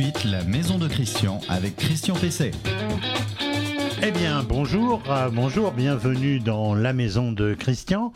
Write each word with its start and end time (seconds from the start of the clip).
suite 0.00 0.22
la 0.22 0.44
maison 0.44 0.78
de 0.78 0.86
Christian 0.86 1.40
avec 1.48 1.74
Christian 1.74 2.14
PC. 2.14 2.52
Eh 4.00 4.12
bien, 4.12 4.44
bonjour, 4.48 5.02
euh, 5.10 5.28
bonjour, 5.28 5.72
bienvenue 5.72 6.38
dans 6.38 6.72
la 6.72 6.92
maison 6.92 7.32
de 7.32 7.54
Christian, 7.54 8.12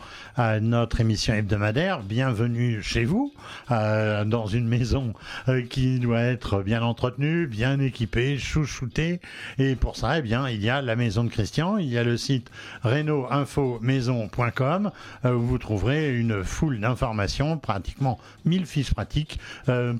notre 0.61 1.01
émission 1.01 1.33
hebdomadaire. 1.33 2.03
Bienvenue 2.03 2.81
chez 2.81 3.03
vous, 3.03 3.33
euh, 3.69 4.23
dans 4.23 4.47
une 4.47 4.65
maison 4.65 5.13
euh, 5.49 5.61
qui 5.61 5.99
doit 5.99 6.21
être 6.21 6.63
bien 6.63 6.83
entretenue, 6.83 7.47
bien 7.47 7.81
équipée, 7.81 8.37
chouchoutée. 8.37 9.19
Et 9.59 9.75
pour 9.75 9.97
ça, 9.97 10.19
eh 10.19 10.21
bien, 10.21 10.47
il 10.47 10.63
y 10.63 10.69
a 10.69 10.81
la 10.81 10.95
maison 10.95 11.25
de 11.25 11.29
Christian, 11.29 11.77
il 11.77 11.89
y 11.89 11.97
a 11.97 12.05
le 12.05 12.15
site 12.15 12.49
reno-info-maison.com 12.83 14.89
où 15.25 15.39
vous 15.39 15.57
trouverez 15.57 16.17
une 16.17 16.45
foule 16.45 16.79
d'informations, 16.79 17.57
pratiquement 17.57 18.19
1000 18.45 18.65
fiches 18.65 18.93
pratiques 18.93 19.37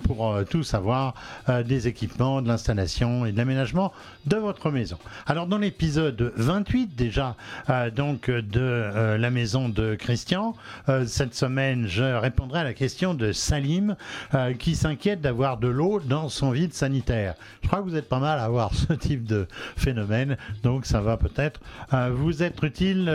pour 0.03 0.33
tout 0.49 0.63
savoir 0.63 1.13
des 1.65 1.89
équipements, 1.89 2.41
de 2.41 2.47
l'installation 2.47 3.25
et 3.25 3.33
de 3.33 3.37
l'aménagement 3.37 3.91
de 4.25 4.37
votre 4.37 4.71
maison. 4.71 4.97
Épisode 5.73 6.31
28 6.35 6.95
déjà 6.95 7.35
euh, 7.71 7.89
donc 7.89 8.29
de 8.29 8.43
euh, 8.59 9.17
la 9.17 9.31
maison 9.31 9.69
de 9.69 9.95
Christian. 9.95 10.53
Euh, 10.87 11.07
cette 11.07 11.33
semaine, 11.33 11.87
je 11.87 12.03
répondrai 12.03 12.59
à 12.59 12.63
la 12.63 12.75
question 12.75 13.15
de 13.15 13.31
Salim 13.31 13.95
qui 14.59 14.75
s'inquiète 14.75 15.21
d'avoir 15.21 15.57
de 15.57 15.67
l'eau 15.67 15.99
dans 15.99 16.29
son 16.29 16.51
vide 16.51 16.73
sanitaire. 16.73 17.33
Je 17.63 17.67
crois 17.67 17.79
que 17.79 17.85
vous 17.85 17.95
êtes 17.95 18.07
pas 18.07 18.19
mal 18.19 18.37
à 18.37 18.43
avoir 18.43 18.73
ce 18.75 18.93
type 18.93 19.23
de 19.23 19.47
phénomène, 19.75 20.37
donc 20.61 20.85
ça 20.85 21.01
va 21.01 21.17
peut-être 21.17 21.59
vous 22.11 22.43
être 22.43 22.63
utile 22.63 23.05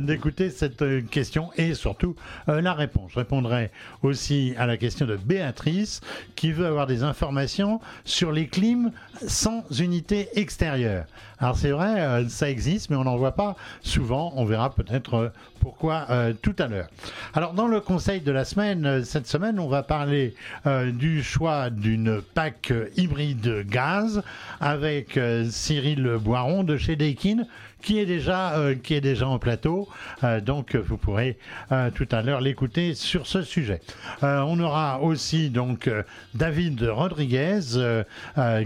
d'écouter 0.00 0.50
cette 0.50 0.84
question 1.10 1.50
et 1.56 1.74
surtout 1.74 2.14
la 2.46 2.72
réponse. 2.72 3.12
Je 3.12 3.18
répondrai 3.18 3.70
aussi 4.02 4.54
à 4.58 4.66
la 4.66 4.76
question 4.76 5.06
de 5.06 5.16
Béatrice 5.16 6.00
qui 6.36 6.52
veut 6.52 6.66
avoir 6.66 6.86
des 6.86 7.02
informations 7.02 7.80
sur 8.04 8.32
les 8.32 8.46
clims 8.46 8.92
sans 9.26 9.64
unité 9.80 10.28
extérieure. 10.34 11.06
Alors 11.40 11.56
c'est 11.56 11.70
vrai, 11.70 11.79
euh, 11.86 12.28
ça 12.28 12.50
existe, 12.50 12.90
mais 12.90 12.96
on 12.96 13.04
n'en 13.04 13.16
voit 13.16 13.32
pas 13.32 13.56
souvent. 13.82 14.32
On 14.36 14.44
verra 14.44 14.74
peut-être 14.74 15.14
euh, 15.14 15.28
pourquoi 15.60 16.06
euh, 16.10 16.32
tout 16.40 16.54
à 16.58 16.66
l'heure. 16.66 16.88
Alors 17.34 17.52
dans 17.52 17.66
le 17.66 17.80
conseil 17.80 18.20
de 18.20 18.32
la 18.32 18.44
semaine, 18.44 19.04
cette 19.04 19.26
semaine, 19.26 19.58
on 19.58 19.68
va 19.68 19.82
parler 19.82 20.34
du 20.66 21.22
choix 21.22 21.70
d'une 21.70 22.20
PAC 22.34 22.72
hybride 22.96 23.66
gaz 23.66 24.22
avec 24.60 25.18
Cyril 25.50 26.16
Boiron 26.20 26.64
de 26.64 26.76
chez 26.76 26.96
Daikin 26.96 27.44
qui 27.80 27.98
est 27.98 28.06
déjà, 28.06 28.54
euh, 28.54 28.74
qui 28.74 28.94
est 28.94 29.00
déjà 29.00 29.26
en 29.26 29.38
plateau. 29.38 29.88
Euh, 30.24 30.40
donc 30.40 30.76
vous 30.76 30.96
pourrez 30.96 31.38
euh, 31.72 31.90
tout 31.90 32.08
à 32.10 32.22
l'heure 32.22 32.40
l'écouter 32.40 32.94
sur 32.94 33.26
ce 33.26 33.42
sujet. 33.42 33.80
on 34.22 34.58
aura 34.60 35.00
aussi 35.00 35.50
donc 35.50 35.90
David 36.34 36.82
Rodriguez 36.82 37.60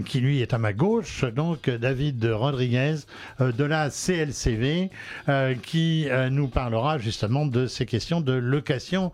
qui 0.05 0.19
lui 0.19 0.41
est 0.41 0.53
à 0.53 0.57
ma 0.57 0.73
gauche. 0.73 1.23
Donc 1.23 1.69
David 1.69 2.23
Rodriguez 2.25 2.95
de 3.39 3.63
la 3.63 3.89
CLCV 3.89 4.89
qui 5.63 6.07
nous 6.31 6.47
parlera 6.47 6.97
justement 6.97 7.45
de 7.45 7.67
ces 7.67 7.85
questions 7.85 8.21
de 8.21 8.33
location 8.33 9.11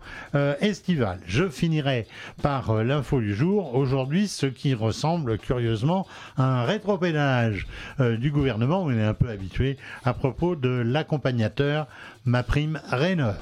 estivale. 0.60 1.20
Je 1.26 1.48
finirai 1.48 2.06
par 2.42 2.82
l'info 2.82 3.20
du 3.20 3.34
jour. 3.34 3.74
Aujourd'hui, 3.74 4.28
ce 4.28 4.46
qui 4.46 4.74
ressemble 4.74 5.38
curieusement 5.38 6.06
à 6.36 6.62
un 6.62 6.64
rétropédage 6.64 7.66
du 7.98 8.30
gouvernement. 8.30 8.82
On 8.82 8.92
est 8.92 9.02
un 9.02 9.14
peu 9.14 9.28
habitué 9.28 9.76
à 10.04 10.14
propos 10.14 10.56
de 10.56 10.68
l'accompagnateur 10.68 11.86
Ma 12.24 12.42
Prime 12.42 12.80
Rénov. 12.90 13.36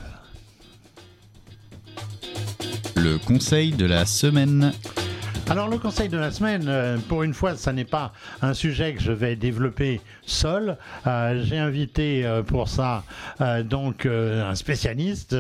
Le 2.97 3.19
conseil 3.19 3.73
de 3.73 3.87
la 3.87 4.05
semaine. 4.07 4.73
Alors 5.51 5.67
le 5.67 5.79
conseil 5.79 6.09
de 6.09 6.17
la 6.17 6.31
semaine, 6.31 6.67
euh, 6.69 6.97
pour 7.09 7.25
une 7.25 7.35
fois, 7.35 7.57
ça 7.57 7.73
n'est 7.73 7.85
pas 7.85 8.13
un 8.41 8.55
sujet 8.55 8.95
que 8.95 9.03
je 9.03 9.11
vais 9.11 9.35
développer 9.35 10.01
seul. 10.25 10.77
Euh, 11.09 11.43
j'ai 11.43 11.59
invité 11.59 12.25
euh, 12.25 12.45
pour 12.45 12.69
ça 12.69 13.03
donc 13.65 14.07
un 14.07 14.55
spécialiste, 14.55 15.35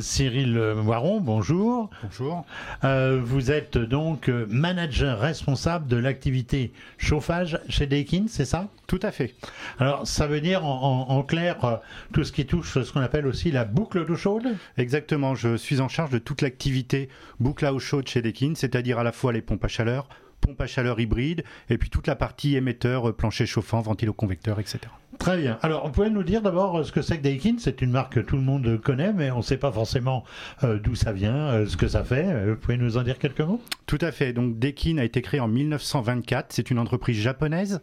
Cyril 0.00 0.58
Moiron. 0.82 1.20
Bonjour. 1.20 1.90
Bonjour. 2.02 2.46
vous 2.82 3.50
êtes 3.50 3.76
donc 3.78 4.28
manager 4.48 5.20
responsable 5.20 5.86
de 5.86 5.96
l'activité 5.96 6.72
chauffage 6.96 7.60
chez 7.68 7.86
Daikin, 7.86 8.24
c'est 8.28 8.46
ça? 8.46 8.66
Tout 8.86 9.00
à 9.02 9.10
fait. 9.10 9.34
Alors 9.78 10.06
ça 10.06 10.26
veut 10.26 10.40
dire 10.40 10.64
en, 10.64 11.22
clair 11.22 11.80
tout 12.12 12.24
ce 12.24 12.32
qui 12.32 12.46
touche 12.46 12.82
ce 12.82 12.90
qu'on 12.90 13.02
appelle 13.02 13.26
aussi 13.26 13.50
la 13.50 13.64
boucle 13.64 14.06
d'eau 14.06 14.16
chaude? 14.16 14.56
Exactement. 14.78 15.34
Je 15.34 15.56
suis 15.56 15.80
en 15.80 15.88
charge 15.88 16.10
de 16.10 16.18
toute 16.18 16.40
l'activité 16.40 17.10
boucle 17.38 17.66
à 17.66 17.74
eau 17.74 17.78
chaude 17.78 18.08
chez 18.08 18.22
Daikin, 18.22 18.54
c'est-à-dire 18.56 18.98
à 18.98 19.02
la 19.02 19.12
fois 19.12 19.27
les 19.32 19.42
pompes 19.42 19.64
à 19.64 19.68
chaleur, 19.68 20.08
pompes 20.40 20.60
à 20.60 20.66
chaleur 20.66 21.00
hybride, 21.00 21.44
et 21.68 21.78
puis 21.78 21.90
toute 21.90 22.06
la 22.06 22.16
partie 22.16 22.56
émetteur, 22.56 23.08
euh, 23.08 23.12
plancher 23.12 23.46
chauffant, 23.46 23.80
ventilo-convecteur, 23.80 24.60
etc. 24.60 24.80
Très 25.18 25.38
bien. 25.38 25.58
Alors, 25.62 25.86
vous 25.86 25.92
pouvez 25.92 26.10
nous 26.10 26.22
dire 26.22 26.42
d'abord 26.42 26.78
euh, 26.78 26.84
ce 26.84 26.92
que 26.92 27.02
c'est 27.02 27.18
que 27.18 27.22
Daikin? 27.22 27.56
C'est 27.58 27.82
une 27.82 27.90
marque 27.90 28.14
que 28.14 28.20
tout 28.20 28.36
le 28.36 28.42
monde 28.42 28.80
connaît, 28.82 29.12
mais 29.12 29.30
on 29.30 29.38
ne 29.38 29.42
sait 29.42 29.56
pas 29.56 29.72
forcément 29.72 30.24
euh, 30.62 30.78
d'où 30.78 30.94
ça 30.94 31.12
vient, 31.12 31.66
ce 31.66 31.76
que 31.76 31.88
ça 31.88 32.04
fait. 32.04 32.46
Vous 32.46 32.56
pouvez 32.56 32.76
nous 32.76 32.96
en 32.96 33.02
dire 33.02 33.18
quelques 33.18 33.40
mots? 33.40 33.60
Tout 33.86 33.98
à 34.00 34.12
fait. 34.12 34.32
Donc, 34.32 34.58
Daikin 34.58 34.98
a 34.98 35.04
été 35.04 35.22
créé 35.22 35.40
en 35.40 35.48
1924. 35.48 36.52
C'est 36.52 36.70
une 36.70 36.78
entreprise 36.78 37.16
japonaise. 37.16 37.80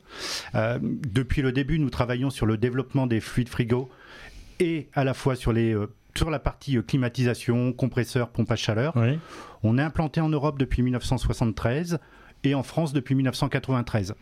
depuis 0.54 1.42
le 1.42 1.52
début, 1.52 1.80
nous 1.80 1.90
travaillons 1.90 2.30
sur 2.30 2.46
le 2.46 2.58
développement 2.58 3.08
des 3.08 3.20
fluides 3.20 3.50
frigo 3.50 3.90
et 4.60 4.88
à 4.94 5.04
la 5.04 5.14
fois 5.14 5.36
sur 5.36 5.52
les 5.52 5.76
sur 6.18 6.30
la 6.30 6.40
partie 6.40 6.82
climatisation, 6.84 7.74
compresseur, 7.74 8.30
pompe 8.30 8.52
à 8.52 8.56
chaleur. 8.56 8.94
Oui. 8.96 9.20
On 9.64 9.78
est 9.78 9.82
implanté 9.82 10.22
en 10.22 10.30
Europe 10.30 10.58
depuis 10.58 10.82
1973 10.82 12.00
et 12.44 12.56
en 12.56 12.64
France 12.64 12.94
depuis 12.94 13.16
1993. 13.16 14.16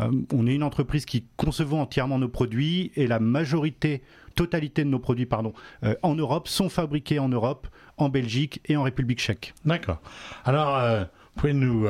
Euh, 0.00 0.10
on 0.32 0.46
est 0.46 0.54
une 0.54 0.62
entreprise 0.62 1.04
qui 1.04 1.24
concevons 1.36 1.80
entièrement 1.80 2.18
nos 2.18 2.28
produits 2.28 2.92
et 2.96 3.06
la 3.06 3.18
majorité, 3.18 4.02
totalité 4.34 4.84
de 4.84 4.88
nos 4.88 4.98
produits, 4.98 5.26
pardon, 5.26 5.52
euh, 5.84 5.94
en 6.02 6.14
Europe 6.14 6.48
sont 6.48 6.68
fabriqués 6.68 7.18
en 7.18 7.28
Europe, 7.28 7.66
en 7.96 8.08
Belgique 8.08 8.60
et 8.66 8.76
en 8.76 8.82
République 8.82 9.18
tchèque. 9.18 9.54
D'accord. 9.64 10.00
Alors, 10.44 10.76
euh, 10.76 11.00
vous 11.02 11.40
pouvez 11.40 11.52
nous 11.52 11.86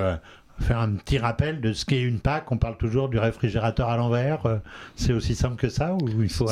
faire 0.60 0.78
un 0.78 0.92
petit 0.92 1.18
rappel 1.18 1.60
de 1.60 1.72
ce 1.72 1.84
qu'est 1.84 2.02
une 2.02 2.20
PAC. 2.20 2.50
On 2.52 2.56
parle 2.56 2.76
toujours 2.76 3.08
du 3.08 3.18
réfrigérateur 3.18 3.88
à 3.88 3.96
l'envers. 3.96 4.46
Euh, 4.46 4.58
c'est 4.96 5.12
aussi 5.12 5.34
simple 5.34 5.56
que 5.56 5.68
ça 5.68 5.94
ou 5.94 6.22
il 6.22 6.28
faut 6.28 6.48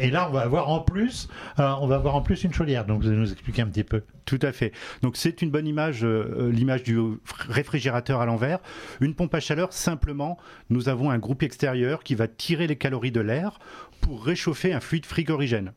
Et 0.00 0.10
là, 0.10 0.28
on 0.28 0.32
va 0.32 0.40
avoir 0.40 0.68
en 0.68 0.80
plus, 0.80 1.28
euh, 1.58 1.72
on 1.80 1.86
va 1.86 1.96
avoir 1.96 2.16
en 2.16 2.22
plus 2.22 2.44
une 2.44 2.52
chaudière. 2.52 2.84
Donc, 2.84 3.02
vous 3.02 3.08
allez 3.08 3.16
nous 3.16 3.32
expliquer 3.32 3.62
un 3.62 3.66
petit 3.66 3.84
peu. 3.84 4.02
Tout 4.24 4.40
à 4.42 4.52
fait. 4.52 4.72
Donc, 5.02 5.16
c'est 5.16 5.40
une 5.42 5.50
bonne 5.50 5.66
image, 5.66 6.04
euh, 6.04 6.50
l'image 6.52 6.82
du 6.82 6.98
réfrigérateur 7.48 8.20
à 8.20 8.26
l'envers. 8.26 8.58
Une 9.00 9.14
pompe 9.14 9.34
à 9.34 9.40
chaleur, 9.40 9.72
simplement, 9.72 10.38
nous 10.70 10.88
avons 10.88 11.10
un 11.10 11.18
groupe 11.18 11.42
extérieur 11.42 12.02
qui 12.02 12.14
va 12.14 12.26
tirer 12.26 12.66
les 12.66 12.76
calories 12.76 13.12
de 13.12 13.20
l'air 13.20 13.58
pour 14.00 14.24
réchauffer 14.24 14.72
un 14.72 14.80
fluide 14.80 15.06
frigorigène. 15.06 15.72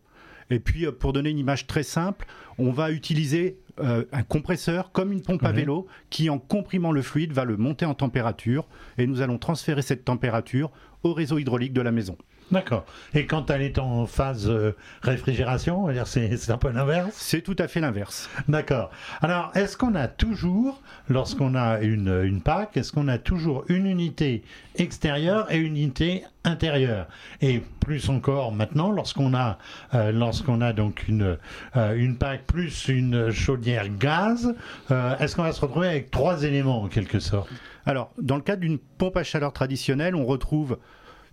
Et 0.49 0.59
puis, 0.59 0.85
pour 0.91 1.13
donner 1.13 1.29
une 1.29 1.37
image 1.37 1.67
très 1.67 1.83
simple, 1.83 2.25
on 2.57 2.71
va 2.71 2.91
utiliser 2.91 3.59
euh, 3.79 4.03
un 4.11 4.23
compresseur 4.23 4.91
comme 4.91 5.11
une 5.11 5.21
pompe 5.21 5.43
à 5.45 5.51
vélo 5.51 5.87
qui, 6.09 6.29
en 6.29 6.39
comprimant 6.39 6.91
le 6.91 7.01
fluide, 7.01 7.31
va 7.31 7.45
le 7.45 7.55
monter 7.55 7.85
en 7.85 7.93
température 7.93 8.67
et 8.97 9.07
nous 9.07 9.21
allons 9.21 9.37
transférer 9.37 9.81
cette 9.81 10.03
température 10.03 10.71
au 11.03 11.13
réseau 11.13 11.37
hydraulique 11.37 11.73
de 11.73 11.81
la 11.81 11.91
maison. 11.91 12.17
D'accord. 12.51 12.85
Et 13.13 13.25
quand 13.25 13.51
elle 13.51 13.61
est 13.61 13.77
en 13.77 14.07
phase 14.07 14.49
euh, 14.49 14.75
réfrigération, 15.03 15.87
c'est 16.05 16.49
un 16.49 16.57
peu 16.57 16.71
l'inverse 16.71 17.09
C'est 17.13 17.41
tout 17.41 17.55
à 17.59 17.67
fait 17.67 17.79
l'inverse. 17.79 18.29
D'accord. 18.47 18.89
Alors, 19.21 19.51
est-ce 19.53 19.77
qu'on 19.77 19.93
a 19.93 20.07
toujours, 20.07 20.81
lorsqu'on 21.09 21.53
a 21.53 21.79
une, 21.81 22.23
une 22.23 22.41
PAC, 22.41 22.77
est-ce 22.77 22.91
qu'on 22.91 23.07
a 23.07 23.19
toujours 23.19 23.65
une 23.69 23.85
unité 23.85 24.43
extérieure 24.75 25.51
et 25.51 25.57
une 25.57 25.77
unité 25.77 26.23
intérieure? 26.43 27.07
Et 27.41 27.61
plus 27.81 28.09
encore 28.09 28.51
maintenant, 28.51 28.91
lorsqu'on 28.91 29.35
a, 29.35 29.59
euh, 29.93 30.11
lorsqu'on 30.11 30.61
a 30.61 30.73
donc 30.73 31.07
une, 31.07 31.37
euh, 31.75 31.95
une 31.95 32.17
PAC 32.17 32.47
plus 32.47 32.87
une 32.87 33.29
chaudière 33.29 33.89
gaz, 33.89 34.55
est-ce 34.89 35.35
qu'on 35.35 35.43
va 35.43 35.51
se 35.51 35.61
retrouver 35.61 35.87
avec 35.87 36.09
trois 36.09 36.43
éléments 36.43 36.81
en 36.81 36.87
quelque 36.87 37.19
sorte? 37.19 37.49
Alors, 37.85 38.11
dans 38.19 38.35
le 38.35 38.41
cas 38.41 38.55
d'une 38.55 38.77
pompe 38.77 39.17
à 39.17 39.23
chaleur 39.23 39.53
traditionnelle, 39.53 40.15
on 40.15 40.25
retrouve 40.25 40.77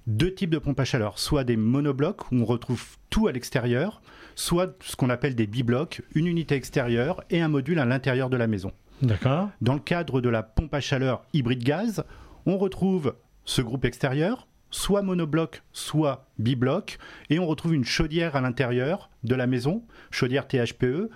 deux 0.06 0.32
types 0.32 0.50
de 0.50 0.58
pompes 0.58 0.79
à 0.79 0.85
chaleur, 0.85 1.19
soit 1.19 1.44
des 1.44 1.56
monoblocs 1.56 2.31
où 2.31 2.37
on 2.37 2.44
retrouve 2.44 2.97
tout 3.11 3.26
à 3.26 3.32
l'extérieur, 3.32 4.00
soit 4.35 4.76
ce 4.81 4.97
qu'on 4.97 5.11
appelle 5.11 5.35
des 5.35 5.47
biblocs, 5.47 6.03
une 6.14 6.26
unité 6.26 6.55
extérieure 6.55 7.25
et 7.31 7.41
un 7.41 7.49
module 7.49 7.79
à 7.79 7.85
l'intérieur 7.85 8.31
de 8.31 8.37
la 8.37 8.47
maison. 8.47 8.73
D'accord. 9.03 9.50
Dans 9.61 9.75
le 9.75 9.81
cadre 9.81 10.20
de 10.20 10.29
la 10.29 10.43
pompe 10.43 10.75
à 10.75 10.81
chaleur 10.81 11.25
hybride 11.32 11.64
gaz, 11.64 12.05
on 12.47 12.56
retrouve 12.56 13.14
ce 13.44 13.62
groupe 13.62 13.85
extérieur, 13.85 14.47
soit 14.70 15.03
monobloc, 15.03 15.62
soit 15.73 16.29
bibloc, 16.38 16.99
et 17.31 17.38
on 17.38 17.47
retrouve 17.47 17.75
une 17.75 17.85
chaudière 17.85 18.37
à 18.37 18.41
l'intérieur 18.41 19.11
de 19.25 19.35
la 19.35 19.47
maison, 19.47 19.82
chaudière 20.11 20.47
THPE, 20.47 21.11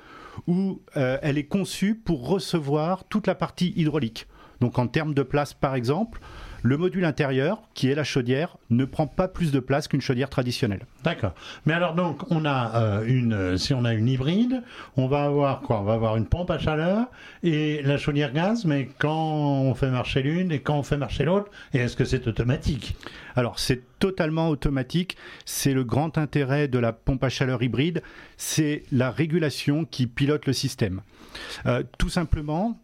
où 0.47 0.83
euh, 0.97 1.19
elle 1.23 1.39
est 1.39 1.47
conçue 1.47 1.95
pour 1.95 2.29
recevoir 2.29 3.05
toute 3.05 3.27
la 3.27 3.35
partie 3.35 3.73
hydraulique. 3.77 4.27
Donc 4.61 4.79
en 4.79 4.87
termes 4.87 5.15
de 5.15 5.23
place, 5.23 5.55
par 5.55 5.75
exemple, 5.75 6.21
Le 6.63 6.77
module 6.77 7.05
intérieur, 7.05 7.63
qui 7.75 7.91
est 7.91 7.95
la 7.95 8.05
chaudière, 8.05 8.57
ne 8.71 8.85
prend 8.85 9.07
pas 9.07 9.29
plus 9.29 9.53
de 9.53 9.61
place 9.61 9.89
qu'une 9.89 10.01
chaudière 10.01 10.29
traditionnelle. 10.29 10.87
D'accord. 11.05 11.35
Mais 11.67 11.73
alors 11.73 11.95
donc, 11.95 12.31
on 12.31 12.45
a 12.45 12.75
euh, 12.75 13.05
une, 13.07 13.57
si 13.57 13.75
on 13.75 13.85
a 13.85 13.95
une 13.95 14.09
hybride, 14.09 14.63
on 14.97 15.07
va 15.07 15.25
avoir 15.25 15.61
quoi? 15.63 15.81
On 15.81 15.85
va 15.85 15.95
avoir 15.95 16.17
une 16.17 16.27
pompe 16.27 16.51
à 16.51 16.59
chaleur 16.59 17.07
et 17.43 17.83
la 17.83 17.97
chaudière 17.97 18.33
gaz, 18.33 18.65
mais 18.65 18.89
quand 18.99 19.15
on 19.15 19.75
fait 19.75 19.91
marcher 19.91 20.23
l'une 20.23 20.53
et 20.53 20.61
quand 20.61 20.79
on 20.79 20.83
fait 20.83 20.97
marcher 20.97 21.25
l'autre, 21.25 21.51
et 21.73 21.79
est-ce 21.79 21.97
que 21.97 22.05
c'est 22.05 22.27
automatique? 22.27 22.97
Alors 23.37 23.59
c'est 23.59 23.83
totalement 23.99 24.49
automatique. 24.49 25.17
C'est 25.45 25.73
le 25.73 25.85
grand 25.85 26.19
intérêt 26.19 26.69
de 26.69 26.79
la 26.79 26.93
pompe 26.93 27.25
à 27.25 27.29
chaleur 27.29 27.63
hybride, 27.63 28.03
c'est 28.37 28.83
la 28.93 29.11
régulation 29.11 29.85
qui 29.85 30.07
pilote 30.07 30.47
le 30.47 30.53
système. 30.53 31.01
Euh, 31.67 31.83
tout 31.99 32.09
simplement, 32.09 32.79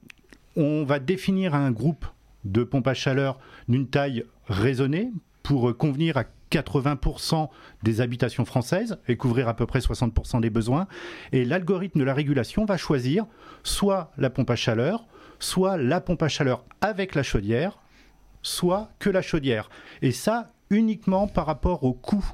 on 0.56 0.84
va 0.84 0.98
définir 0.98 1.54
un 1.54 1.70
groupe 1.70 2.06
de 2.50 2.64
pompes 2.64 2.88
à 2.88 2.94
chaleur 2.94 3.38
d'une 3.68 3.88
taille 3.88 4.24
raisonnée 4.46 5.10
pour 5.42 5.76
convenir 5.76 6.16
à 6.16 6.24
80% 6.50 7.48
des 7.82 8.00
habitations 8.00 8.44
françaises 8.44 8.98
et 9.08 9.16
couvrir 9.16 9.48
à 9.48 9.54
peu 9.54 9.66
près 9.66 9.80
60% 9.80 10.40
des 10.40 10.50
besoins. 10.50 10.86
Et 11.32 11.44
l'algorithme 11.44 11.98
de 11.98 12.04
la 12.04 12.14
régulation 12.14 12.64
va 12.64 12.76
choisir 12.76 13.26
soit 13.62 14.12
la 14.16 14.30
pompe 14.30 14.50
à 14.50 14.56
chaleur, 14.56 15.06
soit 15.38 15.76
la 15.76 16.00
pompe 16.00 16.22
à 16.22 16.28
chaleur 16.28 16.64
avec 16.80 17.14
la 17.14 17.22
chaudière, 17.22 17.78
soit 18.42 18.90
que 18.98 19.10
la 19.10 19.22
chaudière. 19.22 19.68
Et 20.02 20.12
ça 20.12 20.48
uniquement 20.70 21.26
par 21.28 21.46
rapport 21.46 21.84
au 21.84 21.92
coût 21.92 22.24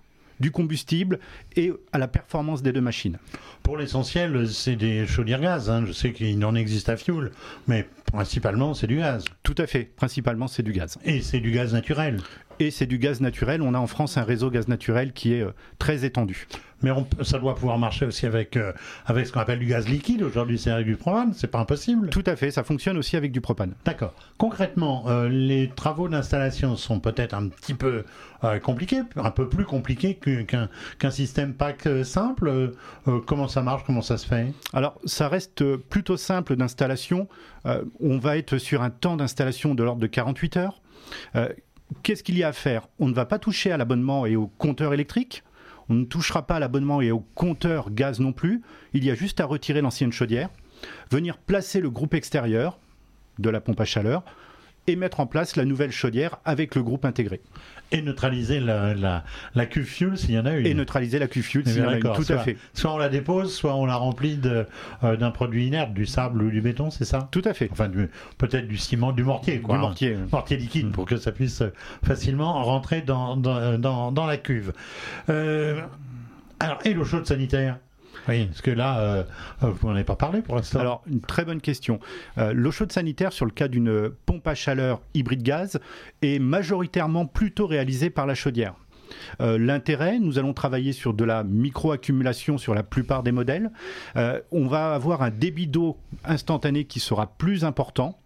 du 0.42 0.50
combustible 0.50 1.20
et 1.56 1.72
à 1.92 1.98
la 1.98 2.08
performance 2.08 2.62
des 2.62 2.72
deux 2.72 2.82
machines. 2.82 3.16
Pour 3.62 3.78
l'essentiel, 3.78 4.48
c'est 4.50 4.76
des 4.76 5.06
chaudières 5.06 5.40
gaz. 5.40 5.70
Hein. 5.70 5.84
Je 5.86 5.92
sais 5.92 6.12
qu'il 6.12 6.44
en 6.44 6.54
existe 6.54 6.88
à 6.88 6.96
fioul, 6.96 7.30
mais 7.68 7.88
principalement, 8.12 8.74
c'est 8.74 8.88
du 8.88 8.98
gaz. 8.98 9.24
Tout 9.42 9.54
à 9.56 9.66
fait. 9.66 9.84
Principalement, 9.84 10.48
c'est 10.48 10.64
du 10.64 10.72
gaz. 10.72 10.98
Et 11.04 11.22
c'est 11.22 11.40
du 11.40 11.52
gaz 11.52 11.72
naturel. 11.72 12.20
Et 12.58 12.70
c'est 12.70 12.86
du 12.86 12.98
gaz 12.98 13.20
naturel. 13.20 13.62
On 13.62 13.74
a 13.74 13.78
en 13.78 13.86
France 13.86 14.16
un 14.16 14.22
réseau 14.22 14.50
gaz 14.50 14.68
naturel 14.68 15.12
qui 15.12 15.34
est 15.34 15.42
euh, 15.42 15.52
très 15.78 16.04
étendu. 16.04 16.46
Mais 16.82 16.90
ça 17.22 17.38
doit 17.38 17.54
pouvoir 17.54 17.78
marcher 17.78 18.06
aussi 18.06 18.26
avec, 18.26 18.56
euh, 18.56 18.72
avec 19.06 19.26
ce 19.26 19.32
qu'on 19.32 19.40
appelle 19.40 19.60
du 19.60 19.66
gaz 19.66 19.88
liquide. 19.88 20.22
Aujourd'hui, 20.22 20.58
c'est 20.58 20.70
avec 20.70 20.86
du 20.86 20.96
propane. 20.96 21.32
C'est 21.32 21.46
pas 21.46 21.60
impossible. 21.60 22.10
Tout 22.10 22.24
à 22.26 22.34
fait. 22.34 22.50
Ça 22.50 22.64
fonctionne 22.64 22.96
aussi 22.96 23.16
avec 23.16 23.30
du 23.30 23.40
propane. 23.40 23.74
D'accord. 23.84 24.12
Concrètement, 24.36 25.04
euh, 25.06 25.28
les 25.28 25.70
travaux 25.74 26.08
d'installation 26.08 26.76
sont 26.76 26.98
peut-être 26.98 27.34
un 27.34 27.48
petit 27.48 27.74
peu 27.74 28.04
compliqués, 28.64 29.02
un 29.14 29.30
peu 29.30 29.48
plus 29.48 29.64
compliqués 29.64 30.18
qu'un 30.98 31.10
système 31.12 31.54
PAC 31.54 31.88
simple. 32.02 32.72
comment 33.24 33.46
ça 33.46 33.62
marche? 33.62 33.84
Comment 33.86 34.02
ça 34.02 34.18
se 34.18 34.26
fait? 34.26 34.52
Alors, 34.72 34.98
ça 35.04 35.28
reste 35.28 35.76
plutôt 35.76 36.16
simple 36.16 36.56
d'installation. 36.56 37.28
on 38.00 38.18
va 38.18 38.36
être 38.38 38.58
sur 38.58 38.82
un 38.82 38.90
temps 38.90 39.16
d'installation 39.16 39.76
de 39.76 39.84
l'ordre 39.84 40.00
de 40.00 40.08
48 40.08 40.56
heures 40.56 40.82
qu'est-ce 42.02 42.22
qu'il 42.22 42.38
y 42.38 42.42
a 42.42 42.48
à 42.48 42.52
faire? 42.52 42.88
On 42.98 43.08
ne 43.08 43.14
va 43.14 43.26
pas 43.26 43.38
toucher 43.38 43.72
à 43.72 43.76
l'abonnement 43.76 44.26
et 44.26 44.36
au 44.36 44.46
compteur 44.46 44.94
électrique. 44.94 45.42
On 45.88 45.94
ne 45.94 46.04
touchera 46.04 46.46
pas 46.46 46.56
à 46.56 46.60
l'abonnement 46.60 47.00
et 47.00 47.10
au 47.10 47.20
compteur 47.34 47.90
gaz 47.90 48.20
non 48.20 48.32
plus. 48.32 48.62
Il 48.92 49.04
y 49.04 49.10
a 49.10 49.14
juste 49.14 49.40
à 49.40 49.44
retirer 49.44 49.80
l'ancienne 49.80 50.12
chaudière, 50.12 50.48
venir 51.10 51.38
placer 51.38 51.80
le 51.80 51.90
groupe 51.90 52.14
extérieur 52.14 52.78
de 53.38 53.50
la 53.50 53.60
pompe 53.60 53.80
à 53.80 53.84
chaleur 53.84 54.24
et 54.86 54.96
mettre 54.96 55.20
en 55.20 55.26
place 55.26 55.56
la 55.56 55.64
nouvelle 55.64 55.92
chaudière 55.92 56.38
avec 56.44 56.74
le 56.74 56.82
groupe 56.82 57.04
intégré. 57.04 57.40
Et 57.94 58.00
neutraliser 58.00 58.58
la, 58.58 58.94
la, 58.94 59.22
la 59.54 59.66
cuve 59.66 59.84
fuel 59.84 60.16
s'il 60.16 60.30
y 60.30 60.38
en 60.38 60.46
a 60.46 60.56
une. 60.56 60.66
Et 60.66 60.72
neutraliser 60.72 61.18
la 61.18 61.28
cuve 61.28 61.44
fuel 61.44 61.62
eh 61.66 61.70
s'il 61.70 61.82
y 61.82 61.84
en 61.84 61.88
a 61.90 61.96
une, 61.96 62.02
tout 62.14 62.22
soit, 62.22 62.36
à 62.36 62.38
fait. 62.38 62.56
Soit 62.72 62.92
on 62.92 62.96
la 62.96 63.10
dépose, 63.10 63.54
soit 63.54 63.74
on 63.76 63.84
la 63.84 63.96
remplit 63.96 64.40
euh, 64.44 65.16
d'un 65.16 65.30
produit 65.30 65.66
inerte, 65.66 65.92
du 65.92 66.06
sable 66.06 66.42
ou 66.42 66.50
du 66.50 66.62
béton, 66.62 66.90
c'est 66.90 67.04
ça? 67.04 67.28
Tout 67.30 67.42
à 67.44 67.52
fait. 67.52 67.68
Enfin, 67.70 67.90
peut-être 68.38 68.66
du 68.66 68.78
ciment, 68.78 69.12
du 69.12 69.24
mortier, 69.24 69.60
quoi. 69.60 69.74
Du 69.76 69.80
mortier. 69.82 70.16
Mortier 70.32 70.56
liquide, 70.56 70.90
pour 70.90 71.04
que 71.04 71.18
ça 71.18 71.32
puisse 71.32 71.62
facilement 72.02 72.62
rentrer 72.64 73.02
dans, 73.02 73.36
dans, 73.36 73.78
dans, 73.78 74.10
dans 74.10 74.26
la 74.26 74.38
cuve. 74.38 74.72
Euh, 75.28 75.82
alors, 76.60 76.78
et 76.86 76.94
l'eau 76.94 77.04
chaude 77.04 77.26
sanitaire? 77.26 77.78
Oui, 78.28 78.46
parce 78.46 78.62
que 78.62 78.70
là, 78.70 79.00
euh, 79.00 79.24
vous 79.60 79.88
n'en 79.88 79.94
avez 79.94 80.04
pas 80.04 80.16
parlé 80.16 80.42
pour 80.42 80.56
l'instant. 80.56 80.80
Alors, 80.80 81.02
une 81.10 81.20
très 81.20 81.44
bonne 81.44 81.60
question. 81.60 81.98
Euh, 82.38 82.52
l'eau 82.52 82.70
chaude 82.70 82.92
sanitaire, 82.92 83.32
sur 83.32 83.44
le 83.44 83.50
cas 83.50 83.68
d'une 83.68 84.10
pompe 84.26 84.46
à 84.46 84.54
chaleur 84.54 85.00
hybride 85.14 85.42
gaz, 85.42 85.80
est 86.22 86.38
majoritairement 86.38 87.26
plutôt 87.26 87.66
réalisée 87.66 88.10
par 88.10 88.26
la 88.26 88.34
chaudière. 88.34 88.74
Euh, 89.40 89.58
l'intérêt, 89.58 90.18
nous 90.18 90.38
allons 90.38 90.54
travailler 90.54 90.92
sur 90.92 91.14
de 91.14 91.24
la 91.24 91.44
micro-accumulation 91.44 92.58
sur 92.58 92.74
la 92.74 92.82
plupart 92.82 93.22
des 93.22 93.32
modèles. 93.32 93.70
on 94.14 94.66
va 94.66 94.94
avoir 94.94 95.22
un 95.22 95.30
débit 95.30 95.66
d'eau 95.66 95.96
instantané 96.24 96.84
qui 96.84 97.00
sera 97.00 97.26
plus 97.26 97.64
important. 97.64 98.18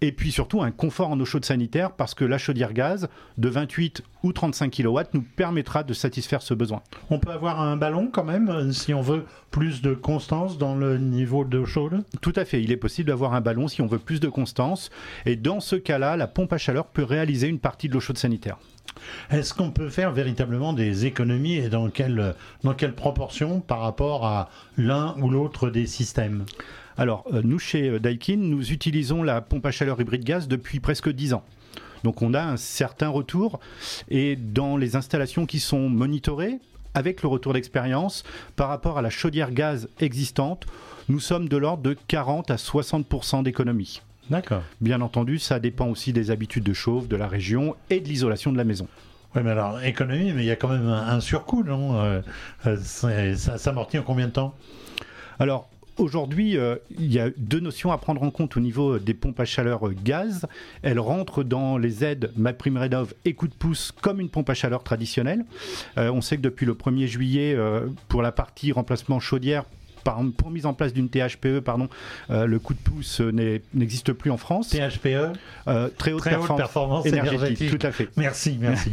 Et 0.00 0.12
puis 0.12 0.32
surtout 0.32 0.62
un 0.62 0.70
confort 0.70 1.10
en 1.10 1.20
eau 1.20 1.24
chaude 1.24 1.44
sanitaire 1.44 1.92
parce 1.92 2.14
que 2.14 2.24
la 2.24 2.38
chaudière 2.38 2.72
gaz 2.72 3.08
de 3.38 3.48
28 3.48 4.02
ou 4.22 4.32
35 4.32 4.70
kW 4.70 5.00
nous 5.12 5.22
permettra 5.22 5.82
de 5.82 5.92
satisfaire 5.92 6.42
ce 6.42 6.54
besoin. 6.54 6.82
On 7.10 7.18
peut 7.18 7.30
avoir 7.30 7.60
un 7.60 7.76
ballon 7.76 8.08
quand 8.12 8.24
même 8.24 8.48
euh, 8.48 8.72
si 8.72 8.94
on 8.94 9.02
veut 9.02 9.24
plus 9.50 9.82
de 9.82 9.94
constance 9.94 10.58
dans 10.58 10.74
le 10.74 10.98
niveau 10.98 11.44
d'eau 11.44 11.64
chaude? 11.64 12.04
Tout 12.20 12.32
à 12.36 12.44
fait, 12.44 12.62
il 12.62 12.72
est 12.72 12.76
possible 12.76 13.08
d'avoir 13.08 13.34
un 13.34 13.40
ballon 13.40 13.68
si 13.68 13.82
on 13.82 13.86
veut 13.86 13.98
plus 13.98 14.20
de 14.20 14.28
constance 14.28 14.90
et 15.26 15.36
dans 15.36 15.60
ce 15.60 15.76
cas-là, 15.76 16.16
la 16.16 16.26
pompe 16.26 16.52
à 16.52 16.58
chaleur 16.58 16.86
peut 16.86 17.04
réaliser 17.04 17.48
une 17.48 17.60
partie 17.60 17.88
de 17.88 17.94
l'eau 17.94 18.00
chaude 18.00 18.18
sanitaire. 18.18 18.58
Est-ce 19.30 19.54
qu'on 19.54 19.70
peut 19.70 19.88
faire 19.88 20.12
véritablement 20.12 20.72
des 20.72 21.06
économies 21.06 21.56
et 21.56 21.68
dans 21.68 21.88
quelle, 21.90 22.34
dans 22.62 22.74
quelle 22.74 22.94
proportion 22.94 23.60
par 23.60 23.80
rapport 23.80 24.26
à 24.26 24.50
l'un 24.76 25.14
ou 25.18 25.30
l'autre 25.30 25.70
des 25.70 25.86
systèmes? 25.86 26.44
Alors, 26.96 27.24
euh, 27.32 27.42
nous, 27.42 27.58
chez 27.58 27.88
euh, 27.88 27.98
Daikin, 27.98 28.36
nous 28.36 28.72
utilisons 28.72 29.22
la 29.22 29.40
pompe 29.40 29.66
à 29.66 29.70
chaleur 29.70 30.00
hybride 30.00 30.24
gaz 30.24 30.48
depuis 30.48 30.80
presque 30.80 31.10
10 31.10 31.34
ans. 31.34 31.44
Donc 32.04 32.20
on 32.22 32.34
a 32.34 32.42
un 32.42 32.56
certain 32.56 33.08
retour 33.08 33.60
et 34.10 34.36
dans 34.36 34.76
les 34.76 34.94
installations 34.94 35.46
qui 35.46 35.58
sont 35.58 35.88
monitorées, 35.88 36.58
avec 36.92 37.22
le 37.22 37.28
retour 37.28 37.54
d'expérience, 37.54 38.24
par 38.56 38.68
rapport 38.68 38.98
à 38.98 39.02
la 39.02 39.10
chaudière 39.10 39.50
gaz 39.50 39.88
existante, 39.98 40.66
nous 41.08 41.18
sommes 41.18 41.48
de 41.48 41.56
l'ordre 41.56 41.82
de 41.82 41.96
40 42.06 42.50
à 42.50 42.56
60% 42.56 43.42
d'économie. 43.42 44.02
D'accord. 44.30 44.62
Bien 44.80 45.00
entendu, 45.00 45.38
ça 45.38 45.58
dépend 45.58 45.88
aussi 45.88 46.12
des 46.12 46.30
habitudes 46.30 46.64
de 46.64 46.72
chauffe, 46.72 47.08
de 47.08 47.16
la 47.16 47.26
région 47.26 47.74
et 47.90 48.00
de 48.00 48.08
l'isolation 48.08 48.52
de 48.52 48.58
la 48.58 48.64
maison. 48.64 48.86
Oui, 49.34 49.42
mais 49.42 49.50
alors, 49.50 49.82
économie, 49.82 50.32
mais 50.32 50.44
il 50.44 50.46
y 50.46 50.50
a 50.50 50.56
quand 50.56 50.68
même 50.68 50.86
un, 50.86 51.20
surcoût, 51.20 51.64
non? 51.64 52.00
Euh, 52.00 52.22
Ça 52.84 53.58
s'amortit 53.58 53.98
en 53.98 54.02
combien 54.02 54.28
de 54.28 54.32
temps? 54.32 54.54
Alors, 55.38 55.68
Aujourd'hui, 55.96 56.58
euh, 56.58 56.74
il 56.98 57.12
y 57.12 57.20
a 57.20 57.30
deux 57.36 57.60
notions 57.60 57.92
à 57.92 57.98
prendre 57.98 58.20
en 58.24 58.30
compte 58.30 58.56
au 58.56 58.60
niveau 58.60 58.98
des 58.98 59.14
pompes 59.14 59.38
à 59.38 59.44
chaleur 59.44 59.86
euh, 59.86 59.94
gaz. 59.94 60.44
Elles 60.82 60.98
rentrent 60.98 61.44
dans 61.44 61.78
les 61.78 62.04
aides 62.04 62.32
MaPrimeRénov 62.36 63.14
et 63.24 63.34
coup 63.34 63.46
de 63.46 63.54
pouce 63.54 63.92
comme 63.92 64.18
une 64.18 64.28
pompe 64.28 64.50
à 64.50 64.54
chaleur 64.54 64.82
traditionnelle. 64.82 65.44
Euh, 65.96 66.10
on 66.10 66.20
sait 66.20 66.36
que 66.36 66.42
depuis 66.42 66.66
le 66.66 66.74
1er 66.74 67.06
juillet, 67.06 67.56
pour 68.08 68.22
la 68.22 68.32
partie 68.32 68.72
remplacement 68.72 69.20
chaudière, 69.20 69.64
pour 70.36 70.50
mise 70.50 70.66
en 70.66 70.74
place 70.74 70.92
d'une 70.92 71.08
THPE, 71.08 71.60
pardon, 71.60 71.88
euh, 72.30 72.46
le 72.46 72.58
coup 72.58 72.74
de 72.74 72.78
pouce 72.78 73.20
n'existe 73.20 74.12
plus 74.12 74.30
en 74.30 74.36
France. 74.36 74.70
THPE 74.70 75.32
euh, 75.68 75.88
Très 75.96 76.12
haute, 76.12 76.24
performance, 76.56 77.06
énergétique, 77.06 77.78
Tout 77.78 77.86
à 77.86 77.92
fait. 77.92 78.08
Merci, 78.16 78.58
merci. 78.60 78.92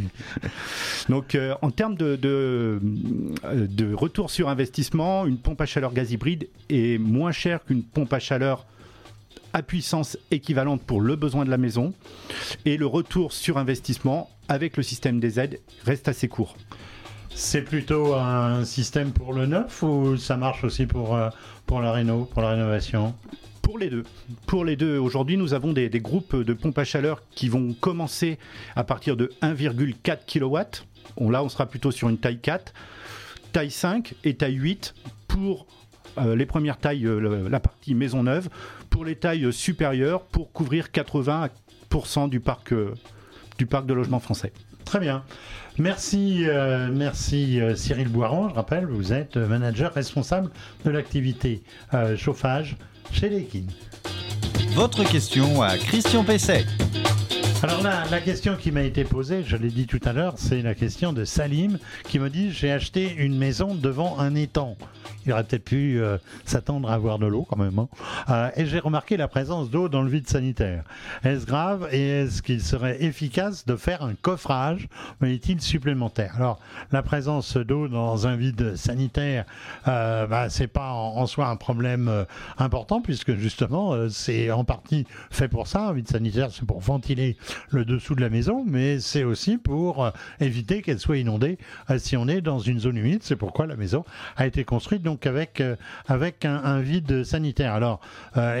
Donc, 1.08 1.34
euh, 1.34 1.54
en 1.62 1.70
termes 1.70 1.96
de, 1.96 2.16
de, 2.16 2.80
de, 3.52 3.94
retour 3.94 4.30
sur 4.30 4.48
investissement, 4.48 5.26
une 5.26 5.38
pompe 5.38 5.60
à 5.60 5.66
chaleur 5.66 5.92
gaz 5.92 6.12
hybride 6.12 6.48
est 6.70 6.98
moins 6.98 7.32
chère 7.32 7.64
qu'une 7.64 7.82
pompe 7.82 8.12
à 8.12 8.18
chaleur 8.18 8.66
à 9.52 9.62
puissance 9.62 10.16
équivalente 10.30 10.82
pour 10.82 11.00
le 11.00 11.16
besoin 11.16 11.44
de 11.44 11.50
la 11.50 11.58
maison. 11.58 11.92
Et 12.64 12.76
le 12.76 12.86
retour 12.86 13.32
sur 13.32 13.58
investissement 13.58 14.30
avec 14.48 14.76
le 14.76 14.82
système 14.82 15.20
des 15.20 15.38
aides 15.38 15.60
reste 15.84 16.08
assez 16.08 16.28
court. 16.28 16.56
C'est 17.34 17.62
plutôt 17.62 18.14
un 18.14 18.64
système 18.64 19.12
pour 19.12 19.32
le 19.32 19.46
neuf 19.46 19.82
ou 19.82 20.16
ça 20.16 20.36
marche 20.36 20.64
aussi 20.64 20.86
pour, 20.86 21.16
euh, 21.16 21.30
pour 21.66 21.80
la 21.80 21.92
réno, 21.92 22.24
pour 22.24 22.42
la 22.42 22.50
rénovation 22.50 23.14
pour 23.62 23.78
les 23.78 23.88
deux. 23.88 24.04
Pour 24.46 24.64
les 24.64 24.76
deux, 24.76 24.98
aujourd'hui, 24.98 25.36
nous 25.36 25.54
avons 25.54 25.72
des, 25.72 25.88
groupes 25.88 26.36
de 26.36 26.52
pompes 26.52 26.76
à 26.78 26.84
chaleur 26.84 27.22
qui 27.30 27.48
vont 27.48 27.72
commencer 27.72 28.38
à 28.76 28.84
partir 28.84 29.16
de 29.16 29.30
1,4 29.40 30.26
kW. 30.26 31.30
là, 31.30 31.42
on 31.42 31.48
sera 31.48 31.66
plutôt 31.66 31.90
sur 31.90 32.08
une 32.08 32.18
taille 32.18 32.40
4, 32.40 32.74
taille 33.52 33.70
5 33.70 34.14
et 34.24 34.34
taille 34.34 34.56
8 34.56 34.94
pour 35.28 35.66
euh, 36.18 36.34
les 36.34 36.44
premières 36.44 36.76
tailles, 36.76 37.06
euh, 37.06 37.48
la 37.48 37.60
partie 37.60 37.94
maison 37.94 38.24
neuve. 38.24 38.48
Pour 38.90 39.04
les 39.04 39.16
tailles 39.16 39.50
supérieures, 39.52 40.22
pour 40.24 40.52
couvrir 40.52 40.88
80% 40.88 42.28
du 42.28 42.40
parc, 42.40 42.74
du 43.56 43.66
parc 43.66 43.86
de 43.86 43.94
logement 43.94 44.20
français. 44.20 44.52
Très 44.84 45.00
bien. 45.00 45.22
Merci, 45.78 46.44
euh, 46.46 46.88
merci 46.92 47.60
euh, 47.60 47.74
Cyril 47.74 48.08
Boiron. 48.08 48.48
Je 48.50 48.54
rappelle, 48.54 48.86
vous 48.86 49.12
êtes 49.12 49.36
manager 49.36 49.92
responsable 49.94 50.50
de 50.84 50.90
l'activité 50.90 51.62
euh, 51.94 52.16
chauffage 52.16 52.76
chez 53.10 53.28
Lekin. 53.28 53.64
Votre 54.74 55.04
question 55.04 55.62
à 55.62 55.76
Christian 55.78 56.24
Pesset. 56.24 56.66
Alors 57.62 57.80
là, 57.80 58.02
la 58.10 58.20
question 58.20 58.56
qui 58.56 58.72
m'a 58.72 58.82
été 58.82 59.04
posée, 59.04 59.44
je 59.44 59.56
l'ai 59.56 59.68
dit 59.68 59.86
tout 59.86 60.00
à 60.04 60.12
l'heure, 60.12 60.34
c'est 60.36 60.62
la 60.62 60.74
question 60.74 61.12
de 61.12 61.24
Salim 61.24 61.78
qui 62.08 62.18
me 62.18 62.28
dit 62.28 62.50
j'ai 62.50 62.72
acheté 62.72 63.14
une 63.14 63.38
maison 63.38 63.76
devant 63.76 64.18
un 64.18 64.34
étang. 64.34 64.76
Il 65.24 65.32
aurait 65.32 65.44
peut-être 65.44 65.64
pu 65.64 66.00
euh, 66.00 66.18
s'attendre 66.44 66.90
à 66.90 66.94
avoir 66.94 67.20
de 67.20 67.26
l'eau 67.26 67.46
quand 67.48 67.56
même. 67.56 67.78
hein. 67.78 67.88
Euh, 68.30 68.50
et 68.56 68.66
j'ai 68.66 68.80
remarqué 68.80 69.16
la 69.16 69.28
présence 69.28 69.70
d'eau 69.70 69.88
dans 69.88 70.02
le 70.02 70.10
vide 70.10 70.28
sanitaire. 70.28 70.82
Est-ce 71.22 71.46
grave 71.46 71.88
et 71.92 72.22
est-ce 72.22 72.42
qu'il 72.42 72.60
serait 72.60 73.00
efficace 73.04 73.64
de 73.64 73.76
faire 73.76 74.02
un 74.02 74.14
coffrage, 74.14 74.88
me 75.20 75.28
dit-il, 75.28 75.60
supplémentaire? 75.60 76.34
Alors, 76.36 76.58
la 76.90 77.02
présence 77.02 77.56
d'eau 77.56 77.86
dans 77.86 78.26
un 78.26 78.34
vide 78.34 78.74
sanitaire, 78.74 79.44
euh, 79.86 80.26
bah, 80.26 80.50
c'est 80.50 80.66
pas 80.66 80.90
en, 80.90 81.18
en 81.18 81.26
soi 81.28 81.46
un 81.46 81.56
problème 81.56 82.08
euh, 82.08 82.24
important 82.58 83.00
puisque 83.00 83.36
justement, 83.36 84.08
c'est 84.08 84.50
en 84.50 84.64
partie 84.64 85.06
fait 85.30 85.46
pour 85.46 85.68
ça. 85.68 85.86
Un 85.90 85.92
vide 85.92 86.08
sanitaire, 86.08 86.48
c'est 86.50 86.66
pour 86.66 86.80
ventiler 86.80 87.36
le 87.70 87.84
dessous 87.84 88.14
de 88.14 88.20
la 88.20 88.30
maison, 88.30 88.64
mais 88.66 89.00
c'est 89.00 89.24
aussi 89.24 89.58
pour 89.58 90.04
euh, 90.04 90.10
éviter 90.40 90.82
qu'elle 90.82 90.98
soit 90.98 91.18
inondée 91.18 91.58
euh, 91.90 91.98
si 91.98 92.16
on 92.16 92.28
est 92.28 92.40
dans 92.40 92.58
une 92.58 92.78
zone 92.78 92.96
humide. 92.96 93.20
C'est 93.22 93.36
pourquoi 93.36 93.66
la 93.66 93.76
maison 93.76 94.04
a 94.36 94.46
été 94.46 94.64
construite 94.64 95.02
donc 95.02 95.26
avec, 95.26 95.60
euh, 95.60 95.76
avec 96.06 96.44
un, 96.44 96.80
vide 96.80 97.24
sanitaire. 97.24 97.74
Alors, 97.74 98.00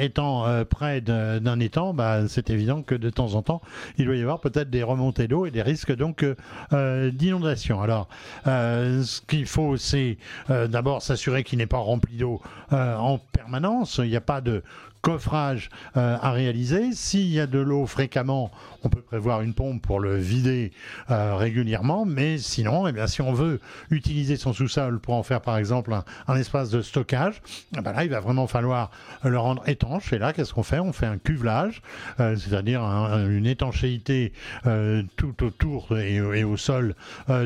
étant 0.00 0.44
près 0.64 1.00
d'un 1.00 1.60
étang, 1.60 1.94
bah, 1.94 2.28
c'est 2.28 2.50
évident 2.50 2.82
que 2.82 2.94
de 2.94 3.10
temps 3.10 3.34
en 3.34 3.42
temps, 3.42 3.62
il 3.98 4.04
doit 4.04 4.16
y 4.16 4.20
avoir 4.20 4.40
peut-être 4.40 4.70
des 4.70 4.82
remontées 4.82 5.28
d'eau 5.28 5.46
et 5.46 5.50
des 5.50 5.62
risques 5.62 5.94
donc 5.94 6.24
d'inondation. 6.70 7.80
Alors, 7.80 8.08
ce 8.44 9.20
qu'il 9.26 9.46
faut, 9.46 9.76
c'est 9.76 10.18
d'abord 10.48 11.02
s'assurer 11.02 11.42
qu'il 11.42 11.58
n'est 11.58 11.66
pas 11.66 11.78
rempli 11.78 12.16
d'eau 12.16 12.40
en 12.70 13.18
permanence. 13.18 14.00
Il 14.02 14.10
n'y 14.10 14.16
a 14.16 14.20
pas 14.20 14.40
de 14.40 14.62
coffrage 15.02 15.68
euh, 15.96 16.16
à 16.22 16.30
réaliser. 16.30 16.92
S'il 16.92 17.26
y 17.26 17.40
a 17.40 17.46
de 17.46 17.58
l'eau 17.58 17.86
fréquemment, 17.86 18.50
on 18.84 18.88
peut 18.88 19.02
prévoir 19.02 19.42
une 19.42 19.52
pompe 19.52 19.82
pour 19.82 20.00
le 20.00 20.16
vider 20.16 20.72
euh, 21.10 21.34
régulièrement, 21.34 22.06
mais 22.06 22.38
sinon, 22.38 22.86
eh 22.86 23.06
si 23.08 23.20
on 23.20 23.32
veut 23.32 23.60
utiliser 23.90 24.36
son 24.36 24.52
sous-sol 24.52 25.00
pour 25.00 25.14
en 25.14 25.22
faire 25.22 25.40
par 25.40 25.58
exemple 25.58 25.92
un, 26.28 26.36
espace 26.36 26.70
de 26.70 26.80
stockage, 26.80 27.42
eh 27.76 27.80
ben 27.80 27.92
là, 27.92 28.04
il 28.04 28.10
va 28.10 28.20
vraiment 28.20 28.46
falloir 28.46 28.90
le 29.24 29.38
rendre 29.38 29.68
étanche. 29.68 30.12
Et 30.12 30.18
là, 30.18 30.32
qu'est-ce 30.32 30.54
qu'on 30.54 30.62
fait? 30.62 30.78
On 30.78 30.92
fait 30.92 31.06
un 31.06 31.18
cuvelage, 31.18 31.82
euh, 32.20 32.36
c'est-à-dire 32.36 32.82
un- 32.82 33.28
une 33.28 33.46
étanchéité 33.46 34.32
tout 35.16 35.44
autour 35.44 35.98
et, 35.98 36.44
au 36.44 36.56
sol 36.56 36.94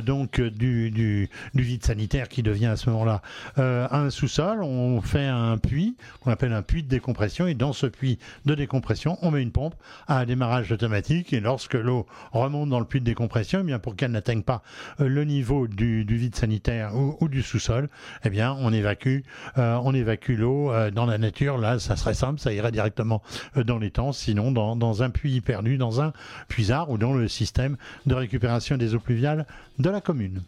donc 0.05 0.41
du, 0.41 1.31
vide 1.55 1.85
sanitaire 1.85 2.29
qui 2.29 2.43
devient 2.43 2.67
à 2.67 2.77
ce 2.77 2.91
moment-là 2.91 3.23
un 3.57 4.11
sous-sol. 4.11 4.63
On 4.63 5.01
fait 5.01 5.27
un 5.27 5.57
puits 5.57 5.97
qu'on 6.21 6.31
appelle 6.31 6.53
un 6.53 6.63
puits 6.63 6.83
de 6.83 6.89
décompression 6.89 7.46
et 7.47 7.55
dans 7.55 7.73
ce 7.73 7.87
puits 7.87 8.19
de 8.45 8.55
décompression, 8.55 9.19
on 9.23 9.31
met 9.31 9.43
une 9.43 9.53
pompe 9.53 9.75
à 10.07 10.25
démarrage 10.27 10.73
automatique 10.73 11.33
et 11.33 11.41
lorsque 11.41 11.75
l'eau 11.75 12.07
remonte 12.33 12.69
dans 12.69 12.81
le 12.81 12.87
puits 12.87 13.01
de 13.01 13.05
décompression, 13.05 13.61
eh 13.63 13.65
bien 13.65 13.79
pour 13.79 13.97
qu'elle 13.97 14.13
n'atteigne 14.13 14.43
pas 14.43 14.63
euh, 15.01 15.09
le 15.09 15.25
niveau 15.25 15.67
du, 15.67 16.05
vide 16.05 16.35
sanitaire 16.35 16.93
ou, 16.95 17.29
du 17.29 17.43
sous-sol, 17.43 17.89
eh 18.25 18.31
bien 18.31 18.57
on 18.59 18.73
évacue, 18.73 19.21
euh, 19.59 19.79
on 19.83 19.95
évacue 19.95 20.37
l'eau 20.37 20.73
euh, 20.73 20.91
dans 20.91 21.07
la 21.07 21.19
nature. 21.19 21.59
Là, 21.59 21.79
ça 21.79 21.97
serait 21.97 22.15
simple, 22.15 22.41
ça 22.41 22.53
irait 22.53 22.73
directement 22.73 23.23
dans 23.57 23.79
les 23.79 23.91
temps, 23.91 24.13
sinon 24.13 24.53
dans, 24.53 24.77
dans 24.77 25.03
un 25.03 25.11
puits 25.11 25.41
perdu, 25.41 25.77
dans 25.79 26.01
un 26.01 26.13
puisard 26.49 26.91
ou 26.91 26.99
dans 26.99 27.13
le 27.13 27.29
système 27.29 27.77
de 28.07 28.15
récupération 28.15 28.77
des 28.77 28.95
eaux 28.95 29.01
pluviales 29.01 29.47
de 29.79 29.91
la 29.91 30.01
commune. 30.01 30.43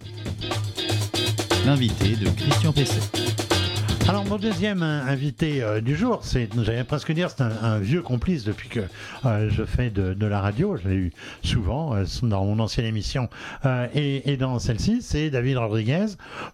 L'invité 1.67 2.17
de 2.17 2.31
Christian 2.31 2.73
Pesset. 2.73 3.28
Alors 4.09 4.25
mon 4.25 4.39
deuxième 4.39 4.83
invité 4.83 5.63
euh, 5.63 5.83
du 5.83 5.95
jour, 5.95 6.21
c'est, 6.23 6.49
j'allais 6.63 6.83
presque 6.83 7.13
dire, 7.13 7.29
c'est 7.29 7.43
un, 7.43 7.53
un 7.63 7.79
vieux 7.79 8.01
complice 8.01 8.43
depuis 8.43 8.71
que 8.71 8.81
euh, 9.27 9.51
je 9.51 9.65
fais 9.65 9.91
de, 9.91 10.15
de 10.15 10.27
la 10.27 10.41
radio. 10.41 10.79
Je 10.83 10.89
l'ai 10.89 10.95
eu 10.95 11.13
souvent 11.43 11.95
euh, 11.95 12.05
dans 12.23 12.47
mon 12.47 12.59
ancienne 12.59 12.87
émission 12.87 13.29
et, 13.95 14.33
et 14.33 14.39
dans 14.39 14.59
celle-ci, 14.59 15.03
c'est 15.03 15.29
David 15.29 15.59
Rodriguez. 15.59 16.07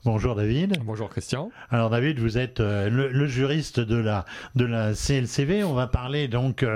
Bonjour 0.04 0.34
David. 0.34 0.78
Bonjour 0.84 1.08
Christian. 1.08 1.52
Alors 1.70 1.90
David, 1.90 2.18
vous 2.18 2.38
êtes 2.38 2.58
le, 2.58 2.88
le 2.88 3.26
juriste 3.28 3.78
de 3.78 3.99
la 3.99 4.25
de 4.56 4.64
la 4.64 4.92
CLCV. 4.92 5.62
On 5.62 5.75
va 5.75 5.87
parler 5.87 6.26
donc 6.26 6.66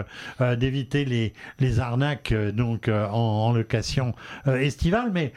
d'éviter 0.57 1.05
les 1.05 1.33
les 1.59 1.81
arnaques 1.81 2.33
donc 2.55 2.89
en, 2.89 3.13
en 3.13 3.53
location 3.53 4.15
estivale, 4.47 5.11
mais 5.13 5.33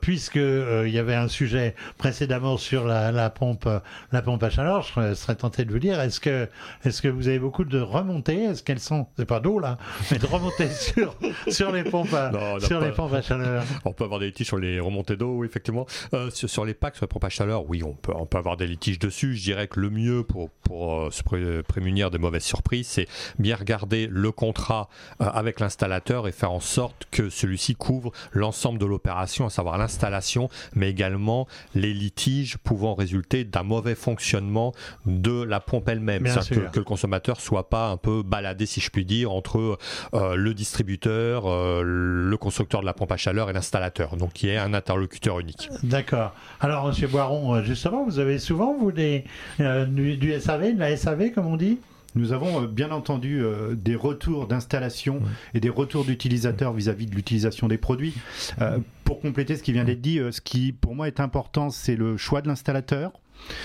puisque 0.00 0.36
il 0.36 0.90
y 0.90 0.98
avait 0.98 1.14
un 1.14 1.28
sujet 1.28 1.76
précédemment 1.96 2.56
sur 2.56 2.84
la, 2.84 3.12
la 3.12 3.30
pompe 3.30 3.68
la 4.10 4.22
pompe 4.22 4.42
à 4.42 4.50
chaleur, 4.50 4.79
je 4.82 5.14
serais- 5.14 5.34
tenté 5.36 5.64
de 5.64 5.72
vous 5.72 5.78
dire 5.78 6.00
est-ce 6.00 6.20
que 6.20 6.48
est-ce 6.84 7.00
que 7.02 7.08
vous 7.08 7.28
avez 7.28 7.38
beaucoup 7.38 7.64
de 7.64 7.80
remontées? 7.80 8.44
Est-ce 8.44 8.62
qu'elles 8.62 8.80
sont 8.80 9.06
c'est 9.16 9.24
pas 9.26 9.40
d'eau 9.40 9.58
là, 9.58 9.78
mais 10.10 10.18
de 10.18 10.26
remontées 10.26 10.68
sur 10.70 11.14
sur 11.48 11.72
les 11.72 11.84
pompes 11.84 12.12
à, 12.12 12.30
Non, 12.30 12.60
sur 12.60 12.80
pas- 12.80 12.86
les 12.86 12.92
pompes 12.92 13.12
à 13.14 13.22
chaleur 13.22 13.64
On 13.84 13.92
peut 13.92 14.04
avoir 14.04 14.20
des 14.20 14.26
litiges 14.26 14.46
sur 14.48 14.58
les 14.58 14.80
remontées 14.80 15.16
d'eau, 15.16 15.38
oui, 15.38 15.46
effectivement. 15.46 15.86
Euh, 16.14 16.30
sur, 16.30 16.48
sur 16.50 16.64
les 16.64 16.74
packs, 16.74 16.96
sur 16.96 17.04
les 17.04 17.08
pompes 17.08 17.24
à 17.24 17.28
chaleur, 17.28 17.68
oui, 17.68 17.82
on 17.82 17.92
peut, 17.94 18.12
on 18.14 18.26
peut 18.26 18.38
avoir 18.38 18.56
des 18.56 18.66
litiges 18.66 18.98
dessus. 18.98 19.34
Je 19.36 19.42
dirais 19.42 19.68
que 19.68 19.80
le 19.80 19.90
mieux 19.90 20.22
pour, 20.24 20.50
pour 20.50 20.94
euh, 20.94 21.10
se 21.10 21.22
pré- 21.22 21.62
prémunir 21.62 22.10
des 22.10 22.18
mauvaises 22.18 22.44
surprises, 22.44 22.86
c'est 22.88 23.08
bien 23.38 23.56
regarder 23.56 24.06
le 24.10 24.32
contrat 24.32 24.88
euh, 25.20 25.26
avec 25.26 25.60
l'installateur 25.60 26.28
et 26.28 26.32
faire 26.32 26.52
en 26.52 26.60
sorte 26.60 27.06
que 27.10 27.28
celui-ci 27.30 27.74
couvre 27.76 28.12
l'ensemble 28.32 28.78
de 28.78 28.86
l'opération, 28.86 29.46
à 29.46 29.50
savoir 29.50 29.78
l'installation, 29.78 30.48
mais 30.74 30.90
également 30.90 31.46
les 31.74 31.94
litiges 31.94 32.58
pouvant 32.58 32.94
résulter 32.94 33.44
d'un 33.44 33.62
mauvais 33.62 33.94
fonctionnement 33.94 34.69
de 35.06 35.42
la 35.42 35.60
pompe 35.60 35.88
elle-même. 35.88 36.24
Que, 36.24 36.70
que 36.70 36.78
le 36.78 36.84
consommateur 36.84 37.40
soit 37.40 37.68
pas 37.68 37.88
un 37.88 37.96
peu 37.96 38.22
baladé, 38.22 38.66
si 38.66 38.80
je 38.80 38.90
puis 38.90 39.04
dire, 39.04 39.32
entre 39.32 39.78
euh, 40.14 40.36
le 40.36 40.54
distributeur, 40.54 41.46
euh, 41.46 41.82
le 41.84 42.36
constructeur 42.36 42.80
de 42.80 42.86
la 42.86 42.94
pompe 42.94 43.12
à 43.12 43.16
chaleur 43.16 43.50
et 43.50 43.52
l'installateur. 43.52 44.16
Donc, 44.16 44.32
qui 44.32 44.48
est 44.48 44.56
un 44.56 44.74
interlocuteur 44.74 45.40
unique. 45.40 45.68
D'accord. 45.82 46.34
Alors, 46.60 46.86
Monsieur 46.88 47.08
Boiron, 47.08 47.54
euh, 47.54 47.62
justement, 47.62 48.04
vous 48.04 48.18
avez 48.18 48.38
souvent, 48.38 48.76
vous, 48.78 48.92
des, 48.92 49.24
euh, 49.60 49.86
du, 49.86 50.16
du 50.16 50.38
SAV, 50.38 50.74
de 50.74 50.80
la 50.80 50.96
SAV, 50.96 51.32
comme 51.32 51.46
on 51.46 51.56
dit? 51.56 51.78
Nous 52.16 52.32
avons 52.32 52.62
euh, 52.62 52.66
bien 52.66 52.90
entendu 52.90 53.40
euh, 53.40 53.74
des 53.76 53.94
retours 53.94 54.48
d'installation 54.48 55.22
et 55.54 55.60
des 55.60 55.68
retours 55.68 56.04
d'utilisateurs 56.04 56.72
vis-à-vis 56.72 57.06
de 57.06 57.14
l'utilisation 57.14 57.68
des 57.68 57.78
produits. 57.78 58.14
Euh, 58.60 58.78
pour 59.04 59.20
compléter 59.20 59.56
ce 59.56 59.62
qui 59.62 59.72
vient 59.72 59.84
d'être 59.84 60.00
dit, 60.00 60.18
euh, 60.18 60.32
ce 60.32 60.40
qui 60.40 60.72
pour 60.72 60.96
moi 60.96 61.06
est 61.06 61.20
important, 61.20 61.70
c'est 61.70 61.94
le 61.94 62.16
choix 62.16 62.42
de 62.42 62.48
l'installateur. 62.48 63.12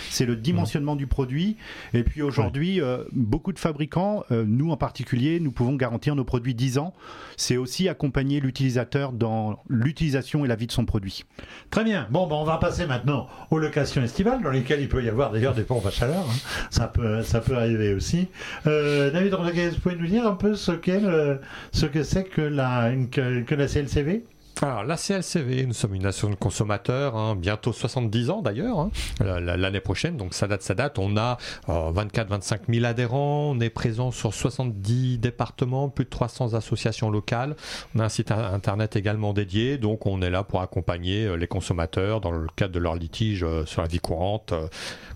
C'est 0.09 0.25
le 0.25 0.35
dimensionnement 0.35 0.95
du 0.95 1.07
produit. 1.07 1.57
Et 1.93 2.03
puis 2.03 2.21
aujourd'hui, 2.21 2.81
euh, 2.81 3.03
beaucoup 3.11 3.53
de 3.53 3.59
fabricants, 3.59 4.23
euh, 4.31 4.43
nous 4.47 4.71
en 4.71 4.77
particulier, 4.77 5.39
nous 5.39 5.51
pouvons 5.51 5.75
garantir 5.75 6.15
nos 6.15 6.23
produits 6.23 6.55
10 6.55 6.77
ans. 6.77 6.93
C'est 7.37 7.57
aussi 7.57 7.89
accompagner 7.89 8.39
l'utilisateur 8.39 9.11
dans 9.11 9.59
l'utilisation 9.69 10.45
et 10.45 10.47
la 10.47 10.55
vie 10.55 10.67
de 10.67 10.71
son 10.71 10.85
produit. 10.85 11.25
Très 11.69 11.83
bien. 11.83 12.07
Bon, 12.09 12.27
ben, 12.27 12.35
on 12.35 12.43
va 12.43 12.57
passer 12.57 12.85
maintenant 12.85 13.27
aux 13.51 13.59
locations 13.59 14.01
estivales, 14.03 14.41
dans 14.41 14.51
lesquelles 14.51 14.81
il 14.81 14.89
peut 14.89 15.03
y 15.03 15.09
avoir 15.09 15.31
d'ailleurs 15.31 15.53
des 15.53 15.63
pompes 15.63 15.85
à 15.85 15.91
chaleur. 15.91 16.25
hein. 16.29 16.67
Ça, 16.69 16.87
peut, 16.87 17.21
ça 17.23 17.41
peut 17.41 17.55
arriver 17.55 17.93
aussi. 17.93 18.27
Euh, 18.67 19.11
David 19.11 19.33
Rodriguez, 19.33 19.69
vous 19.69 19.79
pouvez 19.79 19.95
nous 19.95 20.07
dire 20.07 20.27
un 20.27 20.35
peu 20.35 20.55
ce, 20.55 20.71
que 20.71 22.03
c'est 22.03 22.23
que 22.23 22.41
la, 22.41 22.91
que, 23.11 23.41
que 23.41 23.55
la 23.55 23.67
CLCV 23.67 24.23
Alors, 24.61 24.83
la 24.85 24.95
CLCV, 24.95 25.65
nous 25.65 25.73
sommes 25.73 25.95
une 25.95 26.03
nation 26.03 26.29
de 26.29 26.35
consommateurs, 26.35 27.15
hein, 27.17 27.35
bientôt 27.35 27.73
70 27.73 28.29
ans 28.29 28.41
d'ailleurs, 28.41 28.79
hein, 28.79 28.89
la- 29.19 29.39
la- 29.41 29.57
l'année 29.57 29.81
prochaine, 29.81 30.15
donc 30.15 30.33
ça 30.33 30.47
date, 30.47 30.61
ça 30.61 30.73
date. 30.73 30.97
On 30.97 31.17
a 31.17 31.37
24-25 31.67 32.61
000 32.69 32.85
adhérents, 32.85 33.51
on 33.55 33.59
est 33.59 33.69
présent 33.69 34.11
sur 34.11 34.33
70 34.33 35.17
départements, 35.17 35.89
plus 35.89 36.05
de 36.05 36.09
300 36.09 36.53
associations 36.53 37.09
locales. 37.09 37.55
On 37.95 37.99
a 37.99 38.05
un 38.05 38.09
site 38.09 38.31
in- 38.31 38.53
internet 38.53 38.95
également 38.95 39.33
dédié, 39.33 39.77
donc 39.77 40.05
on 40.05 40.21
est 40.21 40.29
là 40.29 40.43
pour 40.43 40.61
accompagner 40.61 41.25
euh, 41.25 41.35
les 41.35 41.47
consommateurs 41.47 42.21
dans 42.21 42.31
le 42.31 42.47
cadre 42.55 42.73
de 42.73 42.79
leurs 42.79 42.95
litiges 42.95 43.43
euh, 43.43 43.65
sur 43.65 43.81
la 43.81 43.87
vie 43.89 43.99
courante 43.99 44.53
euh, 44.53 44.67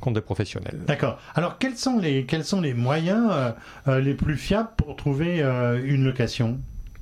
contre 0.01 0.15
des 0.15 0.21
professionnels. 0.21 0.79
D'accord. 0.85 1.17
Alors, 1.33 1.57
quels 1.59 1.77
sont 1.77 1.97
les, 1.97 2.25
quels 2.25 2.43
sont 2.43 2.59
les 2.61 2.73
moyens 2.73 3.27
euh, 3.31 3.51
euh, 3.87 3.99
les 4.01 4.15
plus 4.15 4.35
fiables 4.35 4.69
pour 4.77 4.95
trouver 4.97 5.41
euh, 5.41 5.81
une 5.83 6.03
location? 6.03 6.59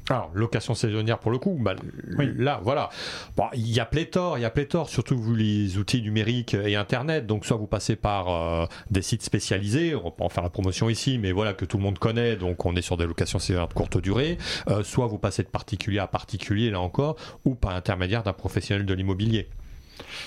Alors, 0.10 0.32
location 0.34 0.74
saisonnière 0.74 1.20
pour 1.20 1.32
le 1.32 1.38
coup, 1.38 1.58
bah, 1.60 1.76
Oui. 2.18 2.32
là, 2.38 2.62
voilà. 2.64 2.90
Bon, 3.36 3.44
il 3.54 3.70
y 3.70 3.80
a 3.82 3.86
pléthore, 3.86 4.38
il 4.38 4.42
y 4.42 4.46
a 4.46 4.50
pléthore, 4.50 4.90
surtout 4.90 5.18
vous 5.18 5.36
les 5.36 5.78
outils 5.78 6.02
numériques 6.02 6.54
et 6.54 6.78
Internet. 6.78 7.26
Donc, 7.26 7.46
soit 7.46 7.58
vous 7.58 7.68
passez 7.68 7.98
par 7.98 8.30
euh, 8.30 8.66
des 8.90 9.02
sites 9.02 9.24
spécialisés, 9.24 9.96
on 9.96 10.04
va 10.06 10.12
pas 10.12 10.24
en 10.24 10.30
faire 10.30 10.44
la 10.44 10.50
promotion 10.50 10.90
ici, 10.90 11.18
mais 11.18 11.34
voilà, 11.34 11.54
que 11.54 11.66
tout 11.66 11.76
le 11.78 11.84
monde 11.84 12.00
connaît, 12.00 12.38
donc 12.38 12.66
on 12.66 12.74
est 12.78 12.82
sur 12.82 12.96
des 12.96 13.06
locations 13.06 13.38
saisonnières 13.40 13.68
de 13.68 13.74
courte 13.74 13.98
durée. 13.98 14.38
Euh, 14.70 14.82
soit 14.84 15.08
vous 15.08 15.18
passez 15.18 15.44
de 15.44 15.50
particulier 15.50 16.00
à 16.00 16.08
particulier, 16.08 16.70
là 16.70 16.80
encore, 16.80 17.18
ou 17.44 17.56
par 17.56 17.76
intermédiaire 17.76 18.24
d'un 18.24 18.34
professionnel 18.34 18.86
de 18.86 18.94
l'immobilier. 18.94 19.50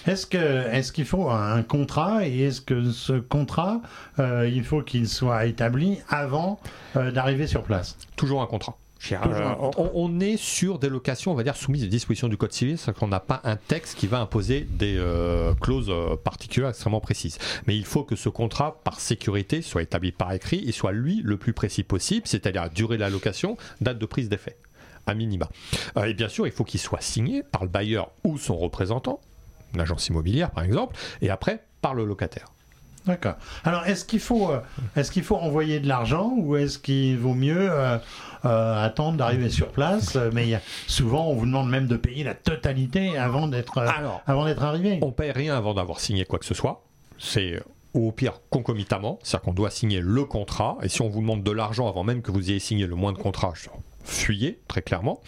Est-ce 0.06 0.26
que 0.26 0.36
est-ce 0.36 0.92
qu'il 0.92 1.04
faut 1.06 1.30
un 1.30 1.62
contrat 1.62 2.26
et 2.26 2.40
est-ce 2.40 2.60
que 2.60 2.90
ce 2.90 3.12
contrat 3.20 3.80
euh, 4.18 4.48
il 4.52 4.64
faut 4.64 4.82
qu'il 4.82 5.08
soit 5.08 5.46
établi 5.46 6.00
avant 6.08 6.58
euh, 6.96 7.12
d'arriver 7.12 7.46
sur 7.46 7.62
place? 7.62 7.96
Toujours 8.16 8.42
un 8.42 8.46
contrat. 8.46 8.76
Euh, 9.12 9.54
on, 9.76 9.90
on 9.94 10.20
est 10.20 10.36
sur 10.36 10.78
des 10.78 10.88
locations, 10.88 11.32
on 11.32 11.34
va 11.34 11.42
dire, 11.42 11.56
soumises 11.56 11.84
aux 11.84 11.88
dispositions 11.88 12.28
du 12.28 12.36
Code 12.36 12.52
civil, 12.52 12.78
c'est 12.78 12.94
qu'on 12.94 13.08
n'a 13.08 13.20
pas 13.20 13.40
un 13.44 13.56
texte 13.56 13.96
qui 13.98 14.06
va 14.06 14.20
imposer 14.20 14.66
des 14.70 14.96
euh, 14.98 15.54
clauses 15.54 15.88
euh, 15.90 16.16
particulières 16.16 16.70
extrêmement 16.70 17.00
précises. 17.00 17.38
Mais 17.66 17.76
il 17.76 17.84
faut 17.84 18.04
que 18.04 18.14
ce 18.16 18.28
contrat, 18.28 18.80
par 18.84 19.00
sécurité, 19.00 19.62
soit 19.62 19.82
établi 19.82 20.12
par 20.12 20.32
écrit 20.32 20.68
et 20.68 20.72
soit, 20.72 20.92
lui, 20.92 21.22
le 21.24 21.36
plus 21.38 21.52
précis 21.52 21.82
possible, 21.82 22.26
c'est-à-dire 22.26 22.68
durée 22.70 22.96
de 22.96 23.00
la 23.02 23.10
location, 23.10 23.56
date 23.80 23.98
de 23.98 24.06
prise 24.06 24.28
d'effet. 24.28 24.56
à 25.06 25.14
minima. 25.14 25.48
Euh, 25.96 26.04
et 26.04 26.14
bien 26.14 26.28
sûr, 26.28 26.46
il 26.46 26.52
faut 26.52 26.64
qu'il 26.64 26.80
soit 26.80 27.00
signé 27.00 27.42
par 27.42 27.62
le 27.64 27.68
bailleur 27.70 28.10
ou 28.24 28.38
son 28.38 28.56
représentant, 28.56 29.20
l'agence 29.74 30.08
immobilière 30.08 30.50
par 30.50 30.64
exemple, 30.64 30.96
et 31.22 31.30
après 31.30 31.64
par 31.80 31.94
le 31.94 32.04
locataire. 32.04 32.52
D'accord. 33.10 33.34
Alors, 33.64 33.86
est-ce 33.86 34.04
qu'il 34.04 34.20
faut, 34.20 34.52
euh, 34.52 34.60
est-ce 34.94 35.10
qu'il 35.10 35.24
faut 35.24 35.34
envoyer 35.36 35.80
de 35.80 35.88
l'argent 35.88 36.32
ou 36.36 36.54
est-ce 36.56 36.78
qu'il 36.78 37.18
vaut 37.18 37.34
mieux 37.34 37.68
euh, 37.68 37.98
euh, 38.44 38.84
attendre 38.84 39.16
d'arriver 39.16 39.50
sur 39.50 39.72
place 39.72 40.16
Mais 40.32 40.60
souvent, 40.86 41.26
on 41.26 41.34
vous 41.34 41.46
demande 41.46 41.68
même 41.68 41.88
de 41.88 41.96
payer 41.96 42.22
la 42.22 42.34
totalité 42.34 43.18
avant 43.18 43.48
d'être, 43.48 43.78
Alors, 43.78 44.22
avant 44.28 44.44
d'être 44.44 44.62
arrivé. 44.62 45.00
On 45.02 45.10
paye 45.10 45.32
rien 45.32 45.56
avant 45.56 45.74
d'avoir 45.74 45.98
signé 45.98 46.24
quoi 46.24 46.38
que 46.38 46.44
ce 46.44 46.54
soit. 46.54 46.84
C'est 47.18 47.60
au 47.94 48.12
pire 48.12 48.40
concomitamment, 48.50 49.18
c'est-à-dire 49.24 49.46
qu'on 49.46 49.54
doit 49.54 49.70
signer 49.70 50.00
le 50.00 50.24
contrat. 50.24 50.78
Et 50.82 50.88
si 50.88 51.02
on 51.02 51.08
vous 51.08 51.20
demande 51.20 51.42
de 51.42 51.50
l'argent 51.50 51.88
avant 51.88 52.04
même 52.04 52.22
que 52.22 52.30
vous 52.30 52.48
ayez 52.50 52.60
signé 52.60 52.86
le 52.86 52.94
moins 52.94 53.12
de 53.12 53.18
contrat, 53.18 53.52
fuyez 54.04 54.60
très 54.68 54.82
clairement. 54.82 55.20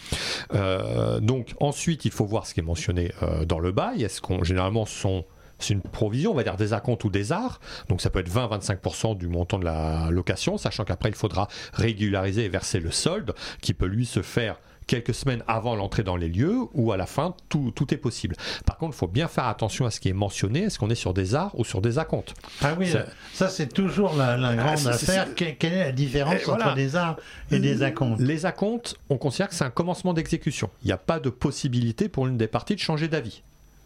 Euh, 0.53 1.19
donc 1.19 1.53
ensuite, 1.59 2.05
il 2.05 2.11
faut 2.11 2.25
voir 2.25 2.47
ce 2.47 2.53
qui 2.53 2.61
est 2.61 2.63
mentionné 2.63 3.11
euh, 3.21 3.45
dans 3.45 3.59
le 3.59 3.71
bail. 3.71 4.03
Est-ce 4.03 4.21
qu'on 4.21 4.43
généralement 4.43 4.85
sont 4.85 5.25
c'est 5.63 5.73
une 5.73 5.81
provision, 5.81 6.31
on 6.31 6.35
va 6.35 6.43
dire 6.43 6.57
des 6.57 6.73
acomptes 6.73 7.03
ou 7.03 7.09
des 7.09 7.31
arts. 7.31 7.59
Donc 7.89 8.01
ça 8.01 8.09
peut 8.09 8.19
être 8.19 8.29
20-25% 8.31 9.17
du 9.17 9.27
montant 9.27 9.59
de 9.59 9.65
la 9.65 10.09
location, 10.11 10.57
sachant 10.57 10.83
qu'après 10.83 11.09
il 11.09 11.15
faudra 11.15 11.47
régulariser 11.73 12.45
et 12.45 12.49
verser 12.49 12.79
le 12.79 12.91
solde, 12.91 13.33
qui 13.61 13.73
peut 13.73 13.85
lui 13.87 14.05
se 14.05 14.21
faire 14.21 14.57
quelques 14.85 15.13
semaines 15.13 15.43
avant 15.47 15.77
l'entrée 15.77 16.03
dans 16.03 16.17
les 16.17 16.27
lieux 16.27 16.57
ou 16.73 16.91
à 16.91 16.97
la 16.97 17.05
fin, 17.05 17.35
tout, 17.47 17.71
tout 17.73 17.93
est 17.93 17.97
possible. 17.97 18.35
Par 18.65 18.77
contre, 18.77 18.93
il 18.93 18.97
faut 18.99 19.07
bien 19.07 19.29
faire 19.29 19.45
attention 19.45 19.85
à 19.85 19.91
ce 19.91 20.01
qui 20.01 20.09
est 20.09 20.13
mentionné. 20.13 20.63
Est-ce 20.63 20.77
qu'on 20.77 20.89
est 20.89 20.95
sur 20.95 21.13
des 21.13 21.35
arts 21.35 21.57
ou 21.57 21.63
sur 21.63 21.79
des 21.81 21.99
acomptes? 21.99 22.33
Ah 22.61 22.75
oui, 22.77 22.91
Ça- 22.91 23.05
ça, 23.33 23.47
c'est 23.47 23.67
toujours 23.71 24.13
la, 24.17 24.35
la 24.35 24.55
grande 24.55 24.77
c'est- 24.77 24.89
affaire. 24.89 25.33
Que- 25.35 25.51
Quelle 25.51 25.71
est 25.73 25.85
la 25.85 25.91
différence 25.93 26.33
Et 26.33 26.49
entre 26.49 26.57
voilà. 26.57 26.73
des 26.73 26.97
arts 26.97 27.15
et 27.49 27.59
des 27.59 27.81
acomptes? 27.81 28.19
Les 28.19 28.45
acomptes, 28.45 28.97
on 29.09 29.17
considère 29.17 29.47
que 29.47 29.55
c'est 29.55 29.63
un 29.63 29.69
commencement 29.69 30.13
d'exécution. 30.13 30.69
Il 30.83 30.87
n'y 30.87 30.91
a 30.93 30.97
pas 30.97 31.21
de 31.21 31.29
possibilité 31.29 32.09
pour 32.09 32.25
l'une 32.25 32.37
des 32.37 32.47
parties 32.47 32.75
de 32.75 32.81
changer 32.81 33.07
d'avis. 33.07 33.41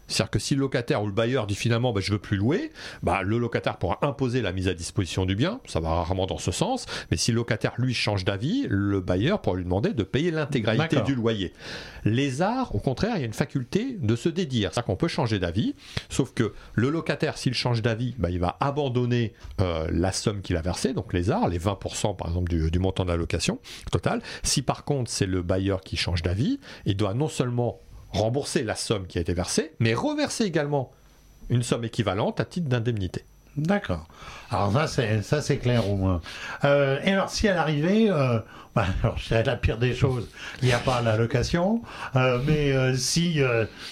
C'est-à-dire 0.08 0.30
que 0.30 0.38
si 0.38 0.54
le 0.54 0.60
locataire 0.60 1.02
ou 1.02 1.06
le 1.06 1.12
bailleur 1.12 1.46
dit 1.46 1.54
finalement 1.54 1.92
bah, 1.92 2.00
je 2.02 2.12
veux 2.12 2.18
plus 2.18 2.36
louer, 2.36 2.72
bah, 3.02 3.22
le 3.22 3.38
locataire 3.38 3.76
pourra 3.76 3.98
imposer 4.02 4.42
la 4.42 4.52
mise 4.52 4.68
à 4.68 4.74
disposition 4.74 5.26
du 5.26 5.36
bien, 5.36 5.60
ça 5.66 5.80
va 5.80 5.90
rarement 5.90 6.26
dans 6.26 6.38
ce 6.38 6.50
sens, 6.50 6.86
mais 7.10 7.16
si 7.16 7.30
le 7.30 7.36
locataire 7.36 7.74
lui 7.78 7.94
change 7.94 8.24
d'avis, 8.24 8.66
le 8.68 9.00
bailleur 9.00 9.40
pourra 9.40 9.56
lui 9.56 9.64
demander 9.64 9.92
de 9.92 10.02
payer 10.02 10.30
l'intégralité 10.30 11.00
du 11.02 11.14
loyer. 11.14 11.52
Les 12.04 12.42
arts, 12.42 12.74
au 12.74 12.78
contraire, 12.78 13.12
il 13.16 13.20
y 13.20 13.22
a 13.22 13.26
une 13.26 13.32
faculté 13.32 13.96
de 14.00 14.16
se 14.16 14.28
dédire, 14.28 14.72
c'est-à-dire 14.72 14.86
qu'on 14.86 14.96
peut 14.96 15.08
changer 15.08 15.38
d'avis, 15.38 15.74
sauf 16.08 16.32
que 16.32 16.52
le 16.74 16.90
locataire, 16.90 17.36
s'il 17.38 17.54
change 17.54 17.82
d'avis, 17.82 18.14
bah, 18.18 18.30
il 18.30 18.38
va 18.38 18.56
abandonner 18.60 19.34
euh, 19.60 19.88
la 19.92 20.12
somme 20.12 20.40
qu'il 20.40 20.56
a 20.56 20.62
versée, 20.62 20.94
donc 20.94 21.12
les 21.12 21.30
arts, 21.30 21.48
les 21.48 21.58
20% 21.58 22.16
par 22.16 22.28
exemple 22.28 22.48
du, 22.48 22.70
du 22.70 22.78
montant 22.78 23.04
de 23.04 23.10
la 23.10 23.16
location 23.16 23.58
totale. 23.92 24.22
Si 24.42 24.62
par 24.62 24.84
contre 24.84 25.10
c'est 25.10 25.26
le 25.26 25.42
bailleur 25.42 25.82
qui 25.82 25.96
change 25.96 26.22
d'avis, 26.22 26.58
il 26.86 26.96
doit 26.96 27.14
non 27.14 27.28
seulement 27.28 27.80
rembourser 28.10 28.62
la 28.62 28.74
somme 28.74 29.06
qui 29.06 29.18
a 29.18 29.20
été 29.20 29.34
versée, 29.34 29.72
mais 29.78 29.94
reverser 29.94 30.44
également 30.44 30.92
une 31.50 31.62
somme 31.62 31.84
équivalente 31.84 32.40
à 32.40 32.44
titre 32.44 32.68
d'indemnité. 32.68 33.24
D'accord. 33.58 34.06
Alors 34.50 34.72
ça 34.72 34.86
c'est 34.86 35.22
ça 35.22 35.42
c'est 35.42 35.58
clair 35.58 35.88
au 35.90 35.96
moins. 35.96 36.20
Euh, 36.64 36.98
et 37.04 37.12
alors 37.12 37.28
si 37.28 37.48
à 37.48 37.54
l'arrivée, 37.54 38.08
euh, 38.10 38.38
bah, 38.74 38.86
alors 39.02 39.16
dirais 39.16 39.42
la 39.42 39.56
pire 39.56 39.76
des 39.78 39.94
choses, 39.94 40.28
il 40.62 40.68
n'y 40.68 40.72
a 40.72 40.78
pas 40.78 41.02
la 41.02 41.16
location, 41.16 41.82
euh, 42.16 42.38
mais 42.46 42.72
euh, 42.72 42.94
si 42.94 43.40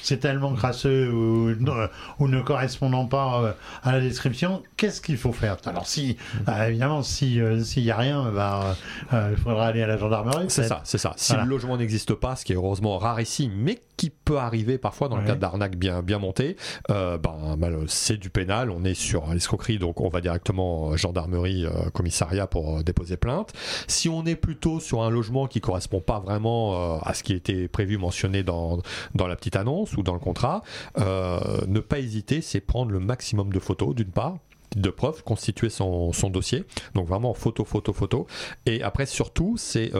c'est 0.02 0.18
tellement 0.18 0.54
crasseux 0.54 1.10
ou, 1.10 2.26
ne 2.26 2.40
correspondant 2.40 3.06
pas 3.06 3.54
à 3.82 3.92
la 3.92 4.00
description, 4.00 4.62
qu'est-ce 4.76 5.00
qu'il 5.00 5.18
faut 5.18 5.32
faire? 5.32 5.56
Alors 5.66 5.86
si 5.86 6.16
bah, 6.46 6.68
évidemment 6.68 7.02
si 7.02 7.40
s'il 7.62 7.82
n'y 7.82 7.90
a 7.90 7.96
rien, 7.96 8.30
bah, 8.30 8.76
il 9.12 9.36
faudra 9.36 9.66
aller 9.66 9.82
à 9.82 9.86
la 9.86 9.96
gendarmerie. 9.96 10.46
C'est 10.48 10.68
ça, 10.68 10.80
c'est 10.84 10.98
ça. 10.98 11.12
Si 11.16 11.32
Voilà. 11.32 11.44
le 11.44 11.50
logement 11.50 11.76
n'existe 11.76 12.14
pas, 12.14 12.36
ce 12.36 12.44
qui 12.44 12.52
est 12.52 12.56
heureusement 12.56 12.96
rare 12.98 13.20
ici, 13.20 13.50
mais 13.54 13.78
qui 13.96 14.10
peut 14.10 14.38
arriver 14.38 14.78
parfois 14.78 15.08
dans 15.08 15.16
le 15.16 15.24
cadre 15.24 15.40
d'arnaques 15.40 15.76
bien, 15.76 16.02
bien 16.02 16.18
montées, 16.18 16.56
ben, 16.88 17.56
c'est 17.88 18.16
du 18.16 18.30
pénal. 18.30 18.70
On 18.70 18.84
est 18.84 18.94
sur 18.94 19.26
l'escroquerie, 19.32 19.55
donc 19.78 20.00
on 20.00 20.08
va 20.08 20.20
directement 20.20 20.92
euh, 20.92 20.96
gendarmerie, 20.96 21.66
euh, 21.66 21.90
commissariat 21.92 22.46
pour 22.46 22.78
euh, 22.78 22.82
déposer 22.82 23.16
plainte. 23.16 23.52
Si 23.86 24.08
on 24.08 24.24
est 24.24 24.36
plutôt 24.36 24.80
sur 24.80 25.02
un 25.02 25.10
logement 25.10 25.46
qui 25.46 25.60
correspond 25.60 26.00
pas 26.00 26.20
vraiment 26.20 27.00
à 27.00 27.14
ce 27.14 27.22
qui 27.22 27.32
était 27.32 27.68
prévu, 27.68 27.98
mentionné 27.98 28.42
dans, 28.42 28.80
la 29.14 29.36
petite 29.36 29.56
annonce 29.56 29.96
ou 29.96 30.02
dans 30.02 30.14
le 30.14 30.20
contrat, 30.20 30.62
ne 30.96 31.80
pas 31.80 31.98
hésiter, 31.98 32.40
c'est 32.40 32.60
prendre 32.60 32.92
le 32.92 33.00
maximum 33.00 33.52
de 33.52 33.58
photos, 33.58 33.94
d'une 33.94 34.10
part 34.10 34.38
de 34.76 34.90
preuves, 34.90 35.22
constituer 35.22 35.70
son, 35.70 36.10
dossier. 36.30 36.64
Donc 36.94 37.06
vraiment 37.06 37.34
photo, 37.34 37.64
photo, 37.64 37.92
photo. 37.92 38.26
Et 38.66 38.82
après, 38.82 39.06
surtout, 39.06 39.56
c'est 39.56 39.92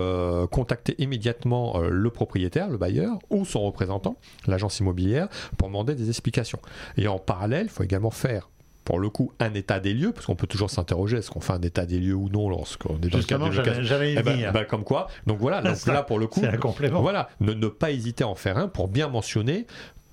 contacter 0.51 0.95
immédiatement 0.99 1.79
le 1.81 2.11
propriétaire, 2.11 2.69
le 2.69 2.77
bailleur, 2.77 3.19
ou 3.31 3.45
son 3.45 3.63
représentant, 3.63 4.17
l'agence 4.47 4.81
immobilière, 4.81 5.29
pour 5.57 5.69
demander 5.69 5.95
des 5.95 6.09
explications. 6.09 6.61
Et 6.97 7.09
en 7.09 7.19
parallèle, 7.19 7.67
il 7.67 7.71
faut 7.71 7.85
également 7.85 8.11
faire 8.11 8.49
pour 8.87 9.01
le 9.01 9.11
coup 9.11 9.33
un 9.41 9.53
état 9.53 9.81
des 9.81 9.93
lieux, 9.93 10.13
parce 10.13 10.25
qu'on 10.27 10.37
peut 10.37 10.47
toujours 10.47 10.71
s'interroger, 10.71 11.19
est-ce 11.19 11.31
qu'on 11.31 11.41
fait 11.41 11.53
un 11.53 11.61
état 11.61 11.85
des 11.85 11.99
lieux 11.99 12.15
ou 12.15 12.31
non 12.31 12.49
lorsqu'on 12.49 12.97
est 13.03 13.09
dans 13.11 13.19
Justement, 13.19 13.49
le 13.49 13.57
cadre 13.61 14.05
y 14.05 14.15
eh 14.17 14.23
ben, 14.23 14.53
ben, 14.53 14.65
comme 14.65 14.85
quoi. 14.85 15.09
Donc 15.27 15.39
voilà, 15.39 15.61
donc 15.63 15.77
Ça, 15.77 15.93
là 15.93 16.03
pour 16.05 16.21
le 16.21 16.29
coup, 16.29 16.41
c'est 16.41 16.47
un 16.49 16.57
complément. 16.57 17.03
voilà, 17.03 17.29
ne, 17.41 17.53
ne 17.53 17.67
pas 17.67 17.91
hésiter 17.91 18.23
à 18.23 18.29
en 18.29 18.37
faire 18.37 18.57
un 18.57 18.69
pour 18.69 18.87
bien 18.87 19.09
mentionner 19.09 19.67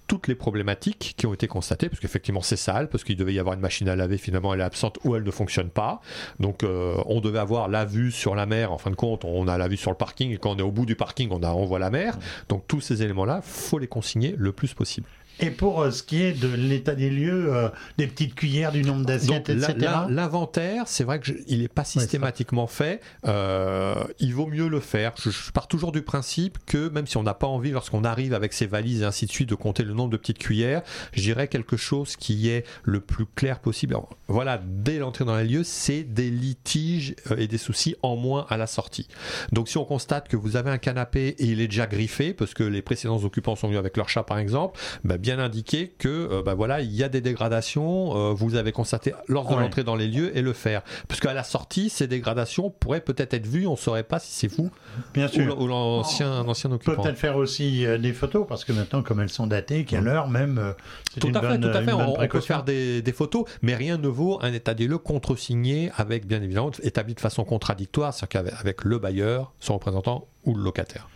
toutes 0.07 0.27
les 0.27 0.35
problématiques 0.35 1.13
qui 1.15 1.27
ont 1.27 1.35
été 1.35 1.47
constatées, 1.47 1.87
parce 1.87 1.99
qu'effectivement 1.99 2.41
c'est 2.41 2.57
sale, 2.57 2.89
parce 2.89 3.03
qu'il 3.03 3.15
devait 3.15 3.33
y 3.33 3.39
avoir 3.39 3.53
une 3.53 3.61
machine 3.61 3.87
à 3.87 3.95
laver, 3.95 4.17
finalement 4.17 4.55
elle 4.55 4.61
est 4.61 4.63
absente 4.63 4.97
ou 5.03 5.15
elle 5.15 5.23
ne 5.23 5.31
fonctionne 5.31 5.69
pas. 5.69 6.01
Donc 6.39 6.63
euh, 6.63 6.95
on 7.05 7.21
devait 7.21 7.39
avoir 7.39 7.67
la 7.67 7.85
vue 7.85 8.11
sur 8.11 8.33
la 8.33 8.47
mer, 8.47 8.71
en 8.71 8.79
fin 8.79 8.89
de 8.89 8.95
compte 8.95 9.23
on 9.23 9.47
a 9.47 9.57
la 9.57 9.67
vue 9.67 9.77
sur 9.77 9.91
le 9.91 9.97
parking, 9.97 10.31
et 10.31 10.37
quand 10.37 10.49
on 10.51 10.57
est 10.57 10.63
au 10.63 10.71
bout 10.71 10.87
du 10.87 10.95
parking 10.95 11.29
on, 11.31 11.43
a, 11.43 11.51
on 11.51 11.65
voit 11.65 11.79
la 11.79 11.91
mer. 11.91 12.17
Donc 12.49 12.67
tous 12.67 12.81
ces 12.81 13.03
éléments-là, 13.03 13.41
faut 13.43 13.77
les 13.77 13.87
consigner 13.87 14.33
le 14.35 14.51
plus 14.51 14.73
possible. 14.73 15.07
Et 15.39 15.49
pour 15.49 15.81
euh, 15.81 15.91
ce 15.91 16.03
qui 16.03 16.21
est 16.21 16.33
de 16.33 16.47
l'état 16.47 16.95
des 16.95 17.09
lieux, 17.09 17.53
euh, 17.53 17.69
des 17.97 18.07
petites 18.07 18.35
cuillères, 18.35 18.71
du 18.71 18.83
nombre 18.83 19.05
d'assiettes, 19.05 19.49
etc. 19.49 19.75
l'inventaire, 20.09 20.83
c'est 20.87 21.03
vrai 21.03 21.19
qu'il 21.19 21.59
n'est 21.59 21.67
pas 21.67 21.83
systématiquement 21.83 22.67
fait. 22.67 23.01
Euh, 23.25 23.95
il 24.19 24.33
vaut 24.33 24.47
mieux 24.47 24.67
le 24.67 24.79
faire. 24.79 25.13
Je, 25.21 25.31
je 25.31 25.51
pars 25.51 25.67
toujours 25.67 25.91
du 25.91 26.01
principe 26.01 26.57
que 26.65 26.89
même 26.89 27.07
si 27.07 27.17
on 27.17 27.23
n'a 27.23 27.33
pas 27.33 27.47
envie, 27.47 27.71
lorsqu'on 27.71 28.03
arrive 28.03 28.33
avec 28.33 28.53
ses 28.53 28.67
valises 28.67 29.01
et 29.01 29.05
ainsi 29.05 29.25
de 29.25 29.31
suite, 29.31 29.49
de 29.49 29.55
compter 29.55 29.83
le 29.83 29.93
nombre 29.93 30.11
de 30.11 30.17
petites 30.17 30.37
cuillères, 30.37 30.83
je 31.13 31.21
dirais 31.21 31.47
quelque 31.47 31.77
chose 31.77 32.15
qui 32.15 32.49
est 32.49 32.65
le 32.83 32.99
plus 32.99 33.25
clair 33.25 33.59
possible. 33.59 33.93
Alors, 33.95 34.09
voilà, 34.27 34.61
dès 34.63 34.99
l'entrée 34.99 35.25
dans 35.25 35.37
les 35.37 35.45
lieux, 35.45 35.63
c'est 35.63 36.03
des 36.03 36.29
litiges 36.29 37.15
et 37.37 37.47
des 37.47 37.57
soucis 37.57 37.95
en 38.01 38.15
moins 38.15 38.45
à 38.49 38.57
la 38.57 38.67
sortie. 38.67 39.07
Donc 39.51 39.67
si 39.67 39.77
on 39.77 39.85
constate 39.85 40.27
que 40.27 40.37
vous 40.37 40.55
avez 40.55 40.69
un 40.69 40.77
canapé 40.77 41.35
et 41.39 41.45
il 41.45 41.61
est 41.61 41.67
déjà 41.67 41.87
griffé, 41.87 42.33
parce 42.33 42.53
que 42.53 42.63
les 42.63 42.81
précédents 42.81 43.23
occupants 43.23 43.55
sont 43.55 43.67
venus 43.67 43.79
avec 43.79 43.97
leur 43.97 44.09
chat 44.09 44.23
par 44.23 44.37
exemple, 44.37 44.79
bah, 45.03 45.17
bien 45.23 45.39
indiquer 45.39 45.95
que 45.97 46.09
euh, 46.09 46.43
bah, 46.43 46.53
voilà, 46.53 46.81
il 46.81 46.91
y 46.93 47.01
a 47.03 47.09
des 47.09 47.21
dégradations, 47.21 48.15
euh, 48.15 48.33
vous 48.33 48.55
avez 48.55 48.71
constaté 48.71 49.13
lors 49.27 49.47
de 49.49 49.55
Ouais. 49.55 49.61
l'entrée 49.61 49.83
dans 49.83 49.95
les 49.95 50.07
lieux 50.07 50.37
et 50.37 50.41
le 50.41 50.53
faire. 50.53 50.81
Parce 51.07 51.19
qu'à 51.19 51.33
la 51.33 51.43
sortie, 51.43 51.89
ces 51.89 52.05
dégradations 52.07 52.69
pourraient 52.69 53.01
peut-être 53.01 53.33
être 53.33 53.47
vues, 53.47 53.65
on 53.65 53.71
ne 53.71 53.77
saurait 53.77 54.03
pas 54.03 54.19
si 54.19 54.31
c'est 54.33 54.47
vous 54.47 54.69
Bien 55.13 55.25
ou 55.27 55.29
sûr. 55.29 55.59
ou 55.61 55.67
l'ancien 55.67 56.31
un 56.31 56.47
ancien 56.47 56.69
On 56.71 56.77
peut 56.77 56.91
occupant. 56.91 57.03
peut-être 57.03 57.17
faire 57.17 57.37
aussi 57.37 57.85
euh, 57.85 57.97
des 57.97 58.13
photos, 58.13 58.45
parce 58.47 58.65
que 58.65 58.73
maintenant, 58.73 59.01
comme 59.01 59.19
elles 59.21 59.29
sont 59.29 59.47
datées, 59.47 59.85
qu'à 59.85 60.01
l'heure 60.01 60.27
même, 60.29 60.57
euh, 60.59 60.73
c'est 61.13 61.21
Tout 61.21 61.27
une 61.29 61.37
à 61.37 61.41
fait, 61.41 61.47
bonne, 61.47 61.61
tout 61.61 61.67
à 61.77 61.79
une 61.79 61.85
fait. 61.85 61.91
bonne 61.91 62.01
On, 62.17 62.21
on 62.21 62.27
peut 62.27 62.41
faire 62.41 62.63
des, 62.63 63.01
des 63.01 63.11
photos, 63.13 63.45
mais 63.61 63.75
rien 63.75 63.97
ne 63.97 64.07
vaut 64.09 64.39
un 64.41 64.51
état 64.53 64.73
des 64.73 64.87
lieux 64.87 64.97
contre-signé 64.97 65.91
avec, 65.95 66.27
bien 66.27 66.41
évidemment, 66.41 66.71
établi 66.83 67.13
de 67.13 67.19
façon 67.21 67.43
contradictoire, 67.45 68.13
c'est-à-dire 68.13 68.29
qu'avec 68.29 68.53
avec 68.59 68.83
le 68.83 68.97
bailleur, 68.99 69.53
son 69.59 69.75
représentant 69.75 70.27
ou 70.45 70.53
le 70.55 70.63
locataire. 70.63 71.07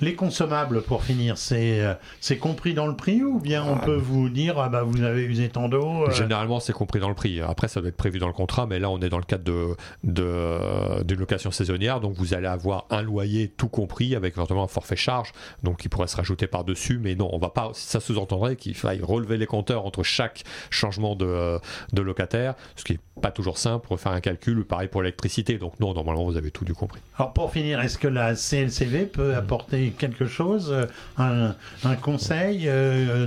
Les 0.00 0.14
consommables, 0.14 0.82
pour 0.82 1.04
finir, 1.04 1.38
c'est 1.38 1.80
euh, 1.80 1.94
c'est 2.20 2.36
compris 2.36 2.74
dans 2.74 2.86
le 2.86 2.94
prix 2.94 3.22
ou 3.22 3.40
bien 3.40 3.64
on 3.64 3.78
peut 3.78 3.96
vous 3.96 4.28
dire, 4.28 4.58
ah 4.58 4.68
bah, 4.68 4.82
vous 4.82 5.02
avez 5.02 5.22
usé 5.22 5.48
tant 5.48 5.70
d'eau 5.70 6.04
euh, 6.04 6.10
Généralement, 6.10 6.60
c'est 6.60 6.74
compris 6.74 7.00
dans 7.00 7.08
le 7.08 7.14
prix. 7.14 7.40
Après, 7.40 7.66
ça 7.68 7.80
doit 7.80 7.88
être 7.88 7.96
prévu 7.96 8.18
dans 8.18 8.26
le 8.26 8.34
contrat, 8.34 8.66
mais 8.66 8.78
là, 8.78 8.90
on 8.90 9.00
est 9.00 9.08
dans 9.08 9.16
le 9.16 9.24
cadre 9.24 9.44
de, 9.44 9.74
de, 10.04 11.02
d'une 11.02 11.18
location 11.18 11.50
saisonnière, 11.50 12.00
donc 12.00 12.14
vous 12.14 12.34
allez 12.34 12.46
avoir 12.46 12.84
un 12.90 13.00
loyer 13.00 13.48
tout 13.48 13.68
compris 13.68 14.14
avec 14.14 14.34
éventuellement 14.36 14.64
un 14.64 14.68
forfait 14.68 14.96
charge, 14.96 15.32
donc 15.62 15.78
qui 15.78 15.88
pourrait 15.88 16.08
se 16.08 16.16
rajouter 16.16 16.46
par-dessus, 16.46 16.98
mais 16.98 17.14
non, 17.14 17.30
on 17.32 17.38
va 17.38 17.48
pas. 17.48 17.70
Ça 17.72 17.98
sous-entendrait 17.98 18.56
qu'il 18.56 18.74
faille 18.74 19.00
relever 19.02 19.38
les 19.38 19.46
compteurs 19.46 19.86
entre 19.86 20.02
chaque 20.02 20.44
changement 20.68 21.16
de, 21.16 21.58
de 21.94 22.02
locataire, 22.02 22.54
ce 22.76 22.84
qui 22.84 22.94
est 22.94 23.00
pas 23.22 23.30
toujours 23.30 23.56
simple 23.56 23.86
pour 23.86 23.98
faire 23.98 24.12
un 24.12 24.20
calcul. 24.20 24.62
Pareil 24.66 24.88
pour 24.88 25.00
l'électricité, 25.00 25.56
donc 25.56 25.80
non, 25.80 25.94
normalement, 25.94 26.24
vous 26.24 26.36
avez 26.36 26.50
tout 26.50 26.66
du 26.66 26.74
compris. 26.74 27.00
Alors 27.18 27.32
pour 27.32 27.50
finir, 27.50 27.80
est-ce 27.80 27.96
que 27.96 28.08
la 28.08 28.34
CLCV 28.34 29.06
peut 29.06 29.34
apporter 29.34 29.85
quelque 29.90 30.26
chose, 30.26 30.70
euh, 30.72 30.86
un, 31.18 31.94
conseil 31.96 32.68
euh, 32.68 33.26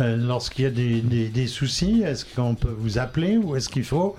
euh, 0.00 0.16
lorsqu'il 0.16 0.64
y 0.64 0.68
a 0.68 0.70
des, 0.70 1.00
des- 1.00 1.46
soucis 1.46 2.02
Est-ce 2.02 2.24
qu'on 2.24 2.54
peut 2.54 2.74
vous 2.76 2.98
appeler 2.98 3.36
ou 3.36 3.56
est-ce 3.56 3.68
qu'il 3.68 3.84
faut 3.84 4.16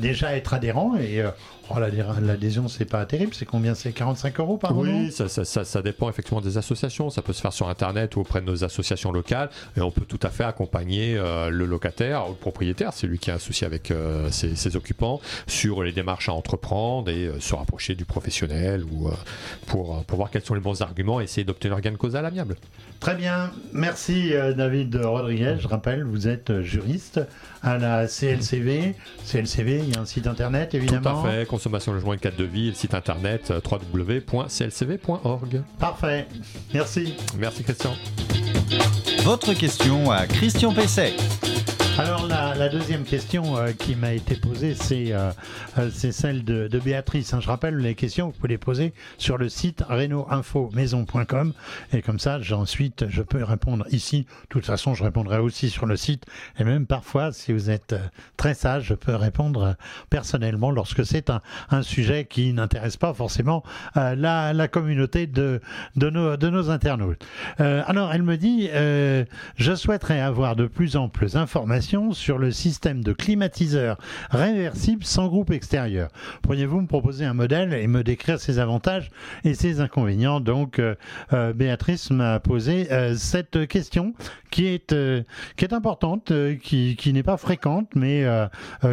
déjà 0.00 0.36
être 0.36 0.54
adhérent 0.54 0.96
et 0.96 1.22
Oh, 1.70 1.78
L'adhésion, 1.78 2.68
c'est 2.68 2.84
pas 2.84 3.04
terrible. 3.06 3.32
C'est 3.34 3.46
combien? 3.46 3.74
C'est 3.74 3.92
45 3.92 4.38
euros 4.40 4.58
par 4.58 4.74
mois 4.74 4.84
Oui, 4.84 5.10
ça, 5.10 5.28
ça, 5.28 5.44
ça, 5.44 5.82
dépend 5.82 6.08
effectivement 6.10 6.40
des 6.40 6.58
associations. 6.58 7.08
Ça 7.10 7.22
peut 7.22 7.32
se 7.32 7.40
faire 7.40 7.52
sur 7.52 7.68
Internet 7.68 8.16
ou 8.16 8.20
auprès 8.20 8.40
de 8.40 8.46
nos 8.46 8.64
associations 8.64 9.12
locales. 9.12 9.48
Et 9.76 9.80
on 9.80 9.90
peut 9.90 10.04
tout 10.04 10.20
à 10.22 10.30
fait 10.30 10.44
accompagner 10.44 11.16
euh, 11.16 11.48
le 11.48 11.64
locataire 11.64 12.26
ou 12.28 12.30
le 12.30 12.36
propriétaire, 12.36 12.92
c'est 12.92 13.06
lui 13.06 13.18
qui 13.18 13.30
a 13.30 13.34
un 13.34 13.38
souci 13.38 13.64
avec 13.64 13.90
euh, 13.90 14.30
ses, 14.30 14.76
occupants, 14.76 15.20
sur 15.46 15.82
les 15.82 15.92
démarches 15.92 16.28
à 16.28 16.32
entreprendre 16.32 17.10
et 17.10 17.26
euh, 17.26 17.40
se 17.40 17.54
rapprocher 17.54 17.94
du 17.94 18.04
professionnel 18.04 18.84
ou 18.84 19.10
pour, 19.66 20.04
pour 20.04 20.16
voir 20.16 20.30
quels 20.30 20.44
sont 20.44 20.54
les 20.54 20.60
bons 20.60 20.82
arguments 20.82 21.20
et 21.20 21.24
essayer 21.24 21.44
d'obtenir 21.44 21.80
gain 21.80 21.92
de 21.92 21.96
cause 21.96 22.16
à 22.16 22.22
l'amiable. 22.22 22.56
Très 23.00 23.14
bien. 23.14 23.50
Merci 23.72 24.32
David 24.56 24.96
Rodriguez. 24.96 25.56
Je 25.60 25.68
rappelle, 25.68 26.04
vous 26.04 26.28
êtes 26.28 26.62
juriste 26.62 27.20
à 27.62 27.78
la 27.78 28.06
CLCV. 28.06 28.94
CLCV, 29.24 29.80
il 29.86 29.94
y 29.94 29.96
a 29.96 30.00
un 30.00 30.06
site 30.06 30.26
internet 30.26 30.74
évidemment. 30.74 31.22
Tout 31.22 31.28
à 31.28 31.30
fait 31.30 31.46
consommation 31.54 31.92
logement 31.92 32.14
et 32.14 32.18
cadre 32.18 32.36
de 32.36 32.44
vie, 32.44 32.68
le 32.68 32.74
site 32.74 32.94
internet 32.94 33.52
euh, 33.52 33.60
www.clcv.org. 33.64 35.62
Parfait. 35.78 36.26
Merci. 36.72 37.14
Merci 37.38 37.62
Christian. 37.62 37.94
Votre 39.22 39.54
question 39.54 40.10
à 40.10 40.26
Christian 40.26 40.72
Pesset. 40.74 41.14
Alors 41.98 42.26
la, 42.26 42.68
deuxième 42.68 43.04
question 43.04 43.56
euh, 43.56 43.70
qui 43.70 43.94
m'a 43.94 44.14
été 44.14 44.34
posée, 44.34 44.74
c'est 44.74 45.12
euh, 45.12 45.30
euh, 45.78 45.90
celle 45.90 46.44
de, 46.44 46.68
Béatrice. 46.78 47.32
Hein. 47.32 47.40
Je 47.40 47.46
rappelle 47.46 47.76
les 47.76 47.94
questions, 47.94 48.26
vous 48.26 48.32
pouvez 48.32 48.48
les 48.48 48.58
poser 48.58 48.92
sur 49.16 49.38
le 49.38 49.48
site 49.48 49.84
reno-info-maison.com 49.88 51.52
et 51.92 52.02
comme 52.02 52.18
ça, 52.18 52.40
ensuite, 52.52 53.04
je 53.08 53.22
peux 53.22 53.44
répondre 53.44 53.86
ici. 53.92 54.22
De 54.22 54.48
toute 54.48 54.66
façon, 54.66 54.94
je 54.94 55.04
répondrai 55.04 55.38
aussi 55.38 55.70
sur 55.70 55.86
le 55.86 55.96
site 55.96 56.24
et 56.58 56.64
même 56.64 56.86
parfois, 56.86 57.32
si 57.32 57.52
vous 57.52 57.70
êtes 57.70 57.94
très 58.36 58.54
sage, 58.54 58.86
je 58.86 58.94
peux 58.94 59.14
répondre 59.14 59.76
personnellement 60.10 60.72
lorsque 60.72 61.06
c'est 61.06 61.30
un, 61.30 61.82
sujet 61.82 62.24
qui 62.24 62.52
n'intéresse 62.52 62.96
pas 62.96 63.14
forcément 63.14 63.62
la, 63.94 64.52
la, 64.52 64.68
communauté 64.68 65.26
de, 65.26 65.60
de, 65.96 66.10
nos, 66.10 66.36
de 66.36 66.48
nos 66.48 66.70
internautes. 66.70 67.24
alors, 67.58 68.12
elle 68.12 68.22
me 68.22 68.36
dit, 68.36 68.68
je 68.72 69.74
souhaiterais 69.74 70.20
avoir 70.20 70.56
de 70.56 70.66
plus 70.66 70.96
en 70.96 71.08
plus 71.08 71.34
d'informations 71.34 71.83
sur 71.84 72.38
le 72.38 72.50
système 72.50 73.04
de 73.04 73.12
climatiseur 73.12 73.98
réversible 74.30 75.04
sans 75.04 75.28
groupe 75.28 75.50
extérieur. 75.50 76.08
Pourriez-vous 76.42 76.80
me 76.80 76.86
proposer 76.86 77.24
un 77.26 77.34
modèle 77.34 77.74
et 77.74 77.86
me 77.86 78.02
décrire 78.02 78.40
ses 78.40 78.58
avantages 78.58 79.10
et 79.44 79.54
ses 79.54 79.80
inconvénients? 79.80 80.40
Donc, 80.40 80.78
euh, 80.78 80.94
euh, 81.32 81.52
Béatrice 81.52 82.10
m'a 82.10 82.40
posé 82.40 82.90
euh, 82.90 83.14
cette 83.16 83.66
question 83.66 84.14
qui 84.50 84.66
est, 84.66 84.94
qui 85.56 85.64
est 85.64 85.72
importante, 85.72 86.32
qui, 86.62 86.94
qui 86.96 87.12
n'est 87.12 87.24
pas 87.24 87.36
fréquente, 87.36 87.88
mais 87.96 88.24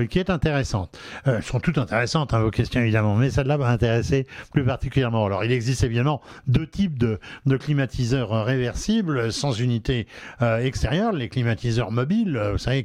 qui 0.09 0.17
est 0.17 0.31
intéressante. 0.31 0.97
elles 1.25 1.43
sont 1.43 1.59
toutes 1.59 1.77
intéressantes, 1.77 2.33
hein, 2.33 2.41
vos 2.41 2.49
questions 2.49 2.81
évidemment, 2.81 3.15
mais 3.15 3.29
celle-là 3.29 3.59
m'a 3.59 3.69
intéressé 3.69 4.25
plus 4.51 4.65
particulièrement. 4.65 5.23
Alors, 5.23 5.43
il 5.43 5.51
existe 5.51 5.83
évidemment 5.83 6.19
deux 6.47 6.65
types 6.65 6.97
de, 6.97 7.19
de 7.45 7.57
climatiseurs 7.57 8.43
réversibles 8.43 9.31
sans 9.31 9.51
unité 9.59 10.07
extérieure, 10.41 11.11
les 11.11 11.29
climatiseurs 11.29 11.91
mobiles, 11.91 12.41
vous 12.53 12.57
savez, 12.57 12.80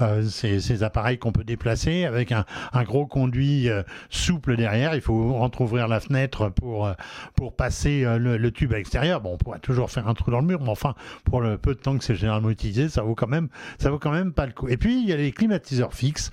euh, 0.00 0.22
ces, 0.22 0.82
appareils 0.82 1.18
qu'on 1.18 1.32
peut 1.32 1.44
déplacer 1.44 2.04
avec 2.04 2.32
un, 2.32 2.44
gros 2.84 3.06
conduit 3.06 3.68
euh, 3.68 3.82
souple 4.10 4.56
derrière. 4.56 4.94
Il 4.94 5.00
faut 5.00 5.34
entrouvrir 5.36 5.88
la 5.88 6.00
fenêtre 6.00 6.48
pour, 6.48 6.86
euh, 6.86 6.92
pour 7.36 7.54
passer 7.54 8.04
le, 8.18 8.50
tube 8.50 8.72
à 8.72 8.76
l'extérieur. 8.76 9.20
Bon, 9.20 9.34
on 9.34 9.36
pourra 9.36 9.58
toujours 9.58 9.90
faire 9.90 10.08
un 10.08 10.14
trou 10.14 10.30
dans 10.30 10.40
le 10.40 10.46
mur, 10.46 10.60
mais 10.60 10.68
enfin, 10.68 10.94
pour 11.24 11.40
le 11.40 11.58
peu 11.58 11.74
de 11.74 11.80
temps 11.80 11.96
que 11.96 12.04
c'est 12.04 12.14
généralement 12.14 12.50
utilisé, 12.50 12.88
ça 12.88 13.02
vaut 13.02 13.14
quand 13.14 13.26
même, 13.28 13.48
ça 13.78 13.90
vaut 13.90 13.98
quand 13.98 14.10
même 14.10 14.32
pas 14.32 14.46
le 14.46 14.52
coup. 14.52 14.68
Et 14.68 14.76
puis, 14.76 15.00
il 15.00 15.08
y 15.08 15.12
a 15.12 15.16
les 15.16 15.32
climatiseurs 15.32 15.94
fixes 15.94 16.30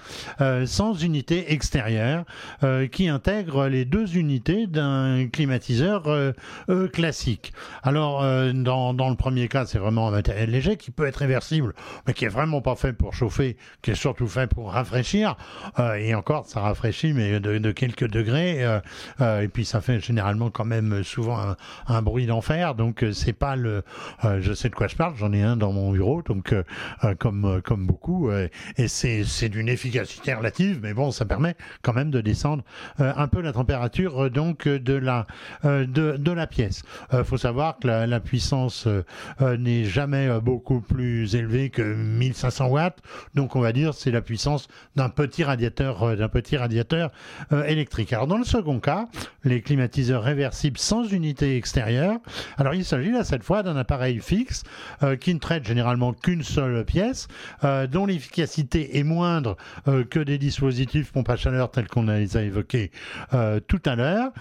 sans 0.65 0.93
unité 1.03 1.53
extérieure 1.53 2.25
qui 2.91 3.07
intègrent 3.07 3.67
les 3.67 3.85
deux 3.85 4.17
unités 4.17 4.67
d'un 4.67 5.27
climatiseur 5.27 6.07
classique. 6.91 7.53
Alors, 7.83 8.21
dans, 8.53 8.93
dans 8.93 9.09
le 9.09 9.15
premier 9.15 9.47
cas, 9.47 9.65
c'est 9.65 9.79
vraiment 9.79 10.07
un 10.07 10.11
matériel 10.11 10.49
léger 10.49 10.77
qui 10.77 10.91
peut 10.91 11.05
être 11.05 11.17
réversible, 11.17 11.73
mais 12.07 12.13
qui 12.13 12.25
est 12.25 12.29
vraiment 12.29 12.61
pas 12.61 12.75
fait 12.75 12.88
pour 12.93 13.13
chauffer, 13.13 13.57
qui 13.81 13.91
est 13.91 13.95
surtout 13.95 14.27
fait 14.27 14.47
pour 14.47 14.71
rafraîchir. 14.71 15.35
Euh, 15.79 15.95
et 15.95 16.15
encore, 16.15 16.45
ça 16.45 16.61
rafraîchit, 16.61 17.13
mais 17.13 17.39
de, 17.39 17.71
quelques 17.71 18.07
degrés. 18.07 18.65
Euh, 18.65 18.79
euh, 19.21 19.41
et 19.41 19.47
puis 19.47 19.65
ça 19.65 19.81
fait 19.81 19.99
généralement 19.99 20.49
quand 20.49 20.65
même 20.65 21.03
souvent 21.03 21.55
un, 21.87 22.01
bruit 22.01 22.25
d'enfer. 22.25 22.75
Donc 22.75 23.05
c'est 23.13 23.33
pas 23.33 23.55
le. 23.55 23.83
je 24.39 24.53
sais 24.53 24.69
de 24.69 24.75
quoi 24.75 24.87
je 24.87 24.95
parle. 24.95 25.15
J'en 25.17 25.33
ai 25.33 25.43
un 25.43 25.57
dans 25.57 25.71
mon 25.71 25.91
bureau, 25.91 26.21
donc 26.21 26.53
comme 27.19 27.61
comme 27.63 27.85
beaucoup. 27.85 28.31
et 28.31 28.87
c'est 28.87 29.49
d'une 29.49 29.69
efficacité 29.69 30.33
relative, 30.33 30.79
mais 30.81 30.93
bon, 30.93 31.11
ça 31.11 31.25
permet 31.25 31.55
quand 31.81 31.93
même 31.93 32.11
de 32.11 32.21
descendre 32.21 32.63
un 32.97 33.27
peu 33.27 33.41
la 33.41 33.51
température 33.53 34.29
donc 34.31 34.67
de 34.67 34.93
la 34.93 35.27
de, 35.63 35.85
de 36.17 36.31
la 36.31 36.47
pièce. 36.47 36.83
Faut 37.23 37.37
savoir 37.37 37.77
que 37.79 37.87
la, 37.87 38.07
la 38.07 38.19
puissance 38.19 38.87
n'est 39.41 39.85
jamais 39.85 40.39
beaucoup 40.39 40.81
plus 40.81 41.35
élevée 41.35 41.69
que 41.69 41.81
1500 41.81 42.67
watts 42.67 42.78
donc 43.35 43.55
on 43.55 43.61
va 43.61 43.71
dire 43.71 43.93
c'est 43.93 44.11
la 44.11 44.21
puissance 44.21 44.67
d'un 44.95 45.09
petit 45.09 45.43
radiateur, 45.43 46.03
euh, 46.03 46.15
d'un 46.15 46.29
petit 46.29 46.57
radiateur 46.57 47.11
euh, 47.51 47.63
électrique. 47.65 48.13
Alors 48.13 48.27
dans 48.27 48.37
le 48.37 48.43
second 48.43 48.79
cas, 48.79 49.07
les 49.43 49.61
climatiseurs 49.61 50.23
réversibles 50.23 50.77
sans 50.77 51.03
unité 51.11 51.57
extérieure. 51.57 52.17
Alors 52.57 52.73
il 52.73 52.85
s'agit 52.85 53.11
là 53.11 53.23
cette 53.23 53.43
fois 53.43 53.63
d'un 53.63 53.77
appareil 53.77 54.19
fixe 54.19 54.63
euh, 55.03 55.15
qui 55.15 55.33
ne 55.33 55.39
traite 55.39 55.65
généralement 55.65 56.13
qu'une 56.13 56.43
seule 56.43 56.85
pièce, 56.85 57.27
dont 57.91 58.05
l'efficacité 58.05 58.97
est 58.97 59.03
moindre 59.03 59.57
que 59.85 60.19
des 60.19 60.37
dispositifs 60.37 61.11
pompe 61.11 61.29
à 61.29 61.35
chaleur 61.35 61.71
tels 61.71 61.87
qu'on 61.87 62.03
les 62.03 62.37
a 62.37 62.43
évoqués 62.43 62.91
tout 63.67 63.81
à 63.85 63.95
l'heure. 63.95 64.31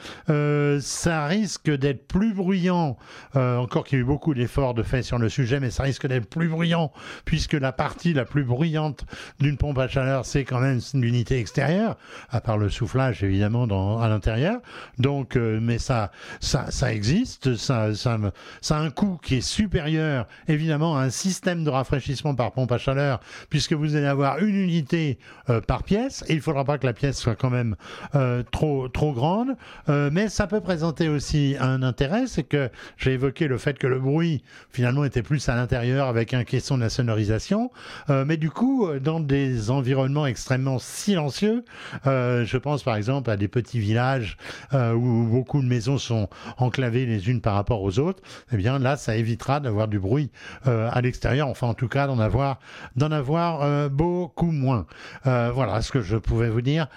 ça 0.81 1.27
risque 1.27 1.71
d'être 1.71 2.07
plus 2.07 2.33
bruyant, 2.35 2.97
encore 3.35 3.85
qu'il 3.85 3.99
y 3.99 4.01
a 4.01 4.03
eu 4.03 4.07
beaucoup 4.07 4.35
d'efforts 4.35 4.75
de 4.75 4.83
fait 4.83 5.03
sur 5.03 5.19
le 5.19 5.29
sujet, 5.29 5.61
mais 5.61 5.71
ça 5.71 5.83
risque 5.83 6.07
d'être 6.07 6.29
plus 6.29 6.49
bruyant 6.49 6.93
puisque 7.25 7.55
la 7.55 7.73
partie 7.73 8.13
la 8.13 8.25
plus 8.29 8.45
bruyante 8.45 9.05
d'une 9.41 9.57
pompe 9.57 9.79
à 9.79 9.89
chaleur, 9.89 10.25
c'est 10.25 10.45
quand 10.45 10.61
même 10.61 10.81
l'unité 10.95 11.39
extérieure, 11.39 11.97
à 12.31 12.41
part 12.41 12.59
le 12.59 12.69
soufflage 12.69 13.23
évidemment 13.23 13.67
dans, 13.67 13.99
à 13.99 14.09
l'intérieur. 14.09 14.61
Donc, 14.99 15.37
euh, 15.37 15.59
mais 15.61 15.79
ça, 15.79 16.11
ça, 16.41 16.93
existe, 16.93 17.57
ça, 17.57 17.95
ça, 17.95 18.19
ça 18.61 18.77
a 18.77 18.81
un 18.81 18.91
coût 18.91 19.19
qui 19.23 19.37
est 19.37 19.41
supérieur 19.41 20.27
évidemment 20.47 20.97
à 20.97 21.03
un 21.03 21.11
système 21.11 21.65
de 21.65 21.71
rafraîchissement 21.71 22.35
par 22.35 22.53
pompe 22.53 22.73
à 22.73 22.79
chaleur, 22.79 23.21
puisque 23.51 23.73
vous 23.73 23.97
allez 23.97 24.07
avoir 24.07 24.39
une 24.39 24.57
unité 24.57 25.19
euh, 25.51 25.61
par 25.61 25.83
pièce, 25.83 26.25
et 26.29 26.33
il 26.33 26.37
ne 26.37 26.43
faudra 26.43 26.65
pas 26.65 26.79
que 26.79 26.87
la 26.87 26.93
pièce 26.93 27.19
soit 27.19 27.37
quand 27.37 27.51
même 27.51 27.77
euh, 28.15 28.43
trop, 28.51 28.89
trop 28.89 29.13
grande, 29.13 29.57
mais 29.89 30.29
ça 30.29 30.47
peut 30.47 30.61
présenter 30.61 31.09
aussi 31.09 31.57
un 31.61 31.83
intérêt, 31.83 32.27
c'est 32.27 32.43
que 32.43 32.71
j'ai 32.97 33.13
évoqué 33.13 33.49
le 33.49 33.59
fait 33.59 33.79
que 33.79 33.87
le 33.87 33.99
bruit 33.99 34.43
finalement 34.71 35.05
était 35.05 35.23
plus 35.23 35.49
à 35.49 35.55
l'intérieur 35.55 36.09
avec 36.09 36.35
un 36.35 36.45
question 36.45 36.77
de 36.77 36.83
la 36.83 36.91
sonorisation. 36.91 37.71
Euh, 38.11 38.25
mais 38.27 38.37
du 38.37 38.51
coup, 38.51 38.87
euh, 38.87 39.01
dans 39.01 39.21
des 39.21 39.71
environnements 39.71 40.27
extrêmement 40.27 40.79
silencieux, 40.79 41.65
euh, 42.07 42.45
je 42.45 42.57
pense 42.57 42.83
par 42.83 42.97
exemple 42.97 43.31
à 43.31 43.37
des 43.37 43.49
petits 43.49 43.81
villages 43.81 44.37
où 44.73 45.25
beaucoup 45.25 45.61
de 45.63 45.67
maisons 45.67 45.99
sont 45.99 46.29
enclavées 46.57 47.07
les 47.07 47.29
unes 47.31 47.41
par 47.41 47.55
rapport 47.55 47.83
aux 47.83 47.99
autres, 47.99 48.23
eh 48.53 48.57
bien 48.57 48.79
là, 48.79 48.97
ça 48.97 49.17
évitera 49.17 49.61
d'avoir 49.61 49.89
du 49.89 49.99
bruit 49.99 50.31
à 50.65 51.01
l'extérieur, 51.01 51.49
enfin 51.49 51.69
en 51.69 51.75
tout 51.75 51.89
cas 51.89 52.07
d'en 52.07 52.19
avoir, 52.19 52.59
d'en 52.97 53.11
avoir 53.11 53.91
beaucoup 53.91 54.51
moins. 54.51 54.87
voilà 55.25 55.81
ce 55.83 55.91
que 55.91 56.01
je 56.01 56.17
pouvais 56.17 56.51
vous 56.51 56.61
dire 56.61 56.89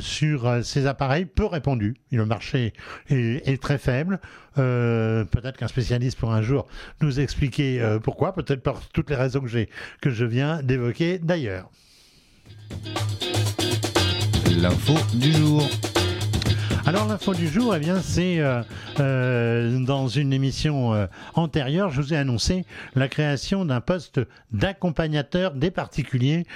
sur 0.00 0.64
ces 0.64 0.86
appareils 0.86 1.26
peu 1.26 1.44
répandus. 1.44 1.96
Le 2.10 2.26
marché 2.26 2.72
est, 3.08 3.62
très 3.62 3.78
faible. 3.78 4.20
Peut-être 4.58 5.56
qu'un 5.56 5.68
spécialiste 5.68 6.18
pour 6.18 6.32
un 6.32 6.42
jour 6.42 6.66
nous 7.00 7.20
expliquer 7.20 7.98
pourquoi, 8.02 8.34
peut-être 8.34 8.62
par 8.62 8.80
toutes 8.92 9.10
les 9.10 9.16
raisons 9.16 9.40
que 9.40 9.48
que 10.00 10.10
je 10.10 10.24
viens 10.24 10.62
d'évoquer 10.62 11.18
d'ailleurs. 11.18 11.70
L'info 14.60 14.94
du 15.14 15.32
jour. 15.32 15.62
Alors 16.88 17.06
l'info 17.06 17.34
du 17.34 17.48
jour, 17.48 17.76
eh 17.76 17.80
bien, 17.80 18.00
c'est 18.00 18.38
euh, 18.38 18.62
euh, 18.98 19.78
dans 19.78 20.08
une 20.08 20.32
émission 20.32 20.94
euh, 20.94 21.06
antérieure, 21.34 21.90
je 21.90 22.00
vous 22.00 22.14
ai 22.14 22.16
annoncé 22.16 22.64
la 22.94 23.08
création 23.08 23.66
d'un 23.66 23.82
poste 23.82 24.22
d'accompagnateur 24.52 25.52
des 25.52 25.70
particuliers 25.70 26.46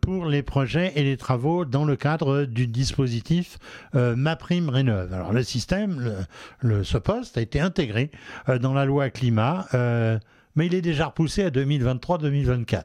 pour 0.00 0.26
les 0.26 0.42
projets 0.42 0.94
et 0.96 1.04
les 1.04 1.16
travaux 1.16 1.64
dans 1.64 1.84
le 1.84 1.94
cadre 1.94 2.42
du 2.42 2.66
dispositif 2.66 3.58
Ma 3.92 4.34
Prime 4.34 4.68
Rénove. 4.68 5.12
Alors 5.12 5.32
le 5.32 5.44
système, 5.44 6.26
ce 6.62 6.98
poste 6.98 7.38
a 7.38 7.40
été 7.40 7.60
intégré 7.60 8.10
dans 8.60 8.74
la 8.74 8.84
loi 8.84 9.10
climat 9.10 9.68
mais 10.58 10.66
il 10.66 10.74
est 10.74 10.82
déjà 10.82 11.06
repoussé 11.06 11.44
à 11.44 11.50
2023-2024. 11.50 12.82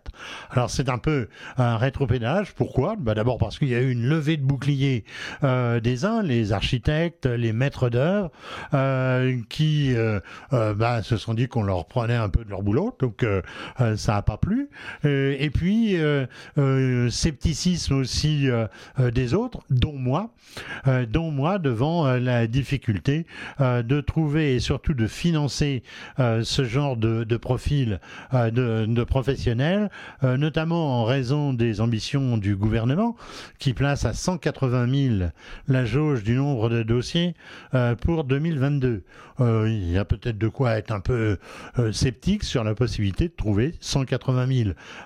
Alors 0.51 0.69
c'est 0.69 0.89
un 0.89 0.99
peu 0.99 1.27
un 1.57 1.75
rétropédalage. 1.75 2.53
Pourquoi? 2.53 2.95
Bah, 2.95 3.15
D'abord 3.15 3.39
parce 3.39 3.57
qu'il 3.57 3.69
y 3.69 3.75
a 3.75 3.81
eu 3.81 3.89
une 3.89 4.05
levée 4.05 4.38
de 4.38 4.43
bouclier 4.43 5.05
euh, 5.43 5.79
des 5.79 6.05
uns, 6.05 6.21
les 6.21 6.51
architectes, 6.51 7.25
les 7.25 7.51
maîtres 7.51 7.89
d'œuvre, 7.89 8.29
euh, 8.75 9.39
qui 9.49 9.95
euh, 9.95 10.19
bah, 10.51 11.01
se 11.01 11.17
sont 11.17 11.33
dit 11.33 11.47
qu'on 11.47 11.63
leur 11.63 11.88
prenait 11.88 12.15
un 12.15 12.29
peu 12.29 12.45
de 12.45 12.49
leur 12.51 12.62
boulot, 12.62 12.95
donc 12.99 13.25
ça 13.95 14.13
n'a 14.13 14.21
pas 14.21 14.38
plu. 14.38 14.69
et 15.03 15.49
puis 15.49 15.97
scepticisme 17.09 17.95
aussi 17.95 18.47
des 18.99 19.33
autres, 19.33 19.62
dont 19.71 19.97
moi, 19.97 20.29
dont 21.09 21.31
moi 21.31 21.57
devant 21.57 22.05
la 22.17 22.45
difficulté 22.45 23.25
de 23.59 24.01
trouver 24.01 24.55
et 24.55 24.59
surtout 24.59 24.93
de 24.93 25.07
financer 25.07 25.81
ce 26.17 26.63
genre 26.63 26.97
de, 26.97 27.23
de 27.23 27.38
de, 27.69 28.86
de 28.86 29.04
professionnels, 29.04 29.89
notamment 30.21 31.02
en 31.02 31.04
raison 31.06 31.54
des 31.54 31.82
ambitions 31.82 32.38
du 32.38 32.56
gouvernement 32.56 33.15
qui 33.60 33.73
place 33.73 34.06
à 34.06 34.13
180 34.13 35.17
000 35.19 35.30
la 35.67 35.86
jauge 35.86 36.23
du 36.23 36.36
nombre 36.36 36.69
de 36.69 36.84
dossiers 36.84 37.36
euh, 37.73 37.95
pour 37.95 38.23
2022. 38.23 39.04
Euh, 39.39 39.67
il 39.67 39.91
y 39.91 39.97
a 39.97 40.06
peut-être 40.06 40.38
de 40.38 40.47
quoi 40.47 40.78
être 40.78 40.91
un 40.91 40.99
peu 40.99 41.38
euh, 41.80 41.91
sceptique 41.91 42.43
sur 42.43 42.63
la 42.63 42.76
possibilité 42.76 43.28
de 43.28 43.34
trouver 43.34 43.76
180 43.80 44.47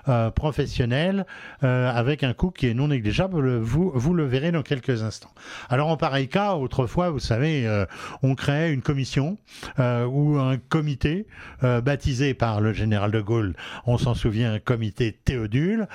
000 0.06 0.30
professionnels 0.30 1.26
avec 1.60 2.22
un 2.22 2.32
coût 2.32 2.50
qui 2.50 2.66
est 2.66 2.74
non 2.74 2.88
négligeable. 2.88 3.58
Vous, 3.58 3.90
vous 3.94 4.14
le 4.14 4.24
verrez 4.24 4.52
dans 4.52 4.62
quelques 4.62 5.02
instants. 5.02 5.32
Alors 5.68 5.88
en 5.88 5.96
pareil 5.96 6.28
cas, 6.28 6.54
autrefois, 6.54 7.10
vous 7.10 7.18
savez, 7.18 7.68
on 8.22 8.34
créait 8.34 8.72
une 8.72 8.82
commission 8.82 9.38
ou 9.78 10.38
un 10.38 10.56
comité 10.68 11.26
baptisé 11.62 12.34
par 12.34 12.47
le 12.60 12.72
général 12.72 13.10
de 13.10 13.20
Gaulle, 13.20 13.54
on 13.86 13.98
s'en 13.98 14.14
souvient, 14.14 14.58
comité 14.58 15.16
Théodule, 15.24 15.86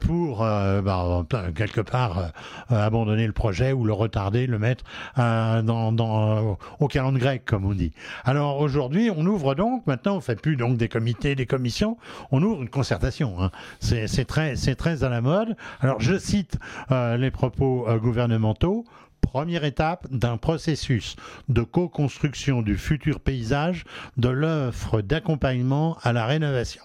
pour 0.00 0.38
bah, 0.38 1.26
quelque 1.54 1.80
part 1.80 2.32
abandonner 2.70 3.26
le 3.26 3.32
projet 3.32 3.72
ou 3.72 3.84
le 3.84 3.92
retarder, 3.92 4.46
le 4.46 4.58
mettre 4.58 4.84
dans, 5.16 6.58
au 6.80 6.88
calendrier 6.88 7.18
grec, 7.18 7.42
comme 7.44 7.64
on 7.64 7.74
dit. 7.74 7.92
Alors 8.24 8.60
aujourd'hui, 8.60 9.10
on 9.14 9.26
ouvre 9.26 9.54
donc, 9.54 9.86
maintenant 9.86 10.16
on 10.16 10.20
fait 10.20 10.40
plus 10.40 10.56
donc 10.56 10.76
des 10.76 10.88
comités, 10.88 11.34
des 11.34 11.46
commissions, 11.46 11.96
on 12.30 12.42
ouvre 12.42 12.62
une 12.62 12.68
concertation. 12.68 13.42
Hein. 13.42 13.50
C'est 13.80 14.24
très, 14.24 14.54
très 14.54 15.04
à 15.04 15.08
la 15.08 15.20
mode. 15.20 15.56
Alors 15.80 16.00
je 16.00 16.16
cite 16.18 16.58
euh, 16.90 17.16
les 17.16 17.30
propos 17.30 17.86
euh, 17.88 17.98
gouvernementaux 17.98 18.84
première 19.20 19.64
étape 19.64 20.06
d'un 20.10 20.36
processus 20.36 21.16
de 21.48 21.62
co-construction 21.62 22.62
du 22.62 22.76
futur 22.76 23.20
paysage 23.20 23.84
de 24.16 24.28
l'offre 24.28 25.00
d'accompagnement 25.00 25.96
à 26.02 26.12
la 26.12 26.26
rénovation. 26.26 26.82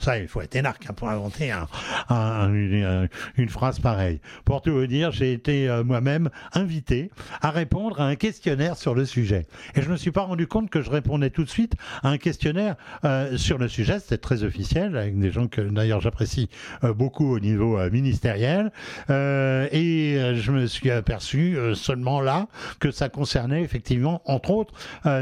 Ça, 0.00 0.16
il 0.16 0.28
faut 0.28 0.40
être 0.40 0.54
énarque 0.54 0.86
hein, 0.88 0.92
pour 0.92 1.08
inventer 1.08 1.52
une, 2.08 3.48
phrase 3.48 3.80
pareille. 3.80 4.20
Pour 4.44 4.62
tout 4.62 4.72
vous 4.72 4.86
dire, 4.86 5.10
j'ai 5.10 5.32
été 5.32 5.68
euh, 5.68 5.82
moi-même 5.82 6.30
invité 6.52 7.10
à 7.40 7.50
répondre 7.50 8.00
à 8.00 8.04
un 8.04 8.14
questionnaire 8.14 8.76
sur 8.76 8.94
le 8.94 9.04
sujet. 9.04 9.46
Et 9.74 9.82
je 9.82 9.86
ne 9.86 9.92
me 9.92 9.96
suis 9.96 10.12
pas 10.12 10.22
rendu 10.22 10.46
compte 10.46 10.70
que 10.70 10.82
je 10.82 10.90
répondais 10.90 11.30
tout 11.30 11.42
de 11.42 11.48
suite 11.48 11.74
à 12.04 12.10
un 12.10 12.18
questionnaire 12.18 12.76
euh, 13.04 13.36
sur 13.36 13.58
le 13.58 13.66
sujet. 13.66 13.98
C'était 13.98 14.18
très 14.18 14.44
officiel, 14.44 14.96
avec 14.96 15.18
des 15.18 15.32
gens 15.32 15.48
que 15.48 15.62
d'ailleurs 15.62 16.00
j'apprécie 16.00 16.48
euh, 16.84 16.94
beaucoup 16.94 17.34
au 17.34 17.40
niveau 17.40 17.78
ministériel. 17.90 18.70
et 19.08 20.32
je 20.34 20.52
me 20.52 20.66
suis 20.66 20.92
aperçu 20.92 21.56
seulement 21.74 22.20
là 22.20 22.46
que 22.78 22.92
ça 22.92 23.08
concernait 23.08 23.62
effectivement, 23.62 24.22
entre 24.26 24.50
autres, 24.50 24.74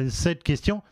cette 0.09 0.43
question 0.43 0.83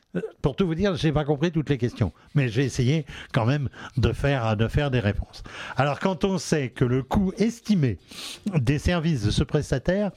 pour 0.43 0.57
tout 0.57 0.67
vous 0.67 0.75
dire, 0.75 0.95
j'ai 0.97 1.13
pas 1.13 1.25
compris 1.25 1.53
toutes 1.53 1.71
les 1.71 1.79
questions, 1.79 2.13
mais 2.35 2.49
j'ai 2.49 2.65
essayé 2.65 3.05
quand 3.33 3.47
même 3.47 3.69
de 3.97 4.13
faire, 4.13 4.57
de 4.57 4.69
faire 4.69 4.91
des 4.91 5.01
réponses. 5.01 5.43
Alors, 5.77 6.01
quand 6.01 6.25
on 6.25 6.39
sait 6.39 6.71
que 6.71 6.85
le 6.85 7.03
coût 7.03 7.33
estimé 7.37 7.99
des 8.55 8.79
services 8.79 9.23
de 9.25 9.31
ce 9.31 9.45
prestataire 9.45 10.11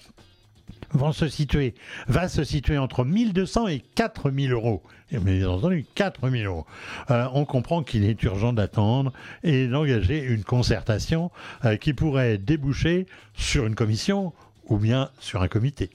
vont 0.92 1.12
se 1.12 1.28
situer, 1.28 1.76
va 2.08 2.28
se 2.28 2.44
situer 2.44 2.78
entre 2.78 3.04
1200 3.04 3.68
et 3.68 3.80
4000 3.96 4.52
euros. 4.52 4.84
Et 5.12 5.20
bien 5.20 5.50
entendu, 5.50 5.86
4000 5.96 6.46
euros. 6.46 6.66
Euh, 7.12 7.28
on 7.34 7.46
comprend 7.46 7.84
qu'il 7.84 8.04
est 8.04 8.22
urgent 8.24 8.54
d'attendre 8.54 9.14
et 9.44 9.68
d'engager 9.68 10.22
une 10.22 10.44
concertation 10.44 11.32
euh, 11.66 11.78
qui 11.78 11.94
pourrait 11.94 12.38
déboucher 12.38 13.06
sur 13.34 13.66
une 13.66 13.76
commission 13.76 14.34
ou 14.68 14.78
bien 14.78 15.10
sur 15.20 15.42
un 15.42 15.48
comité. 15.48 15.90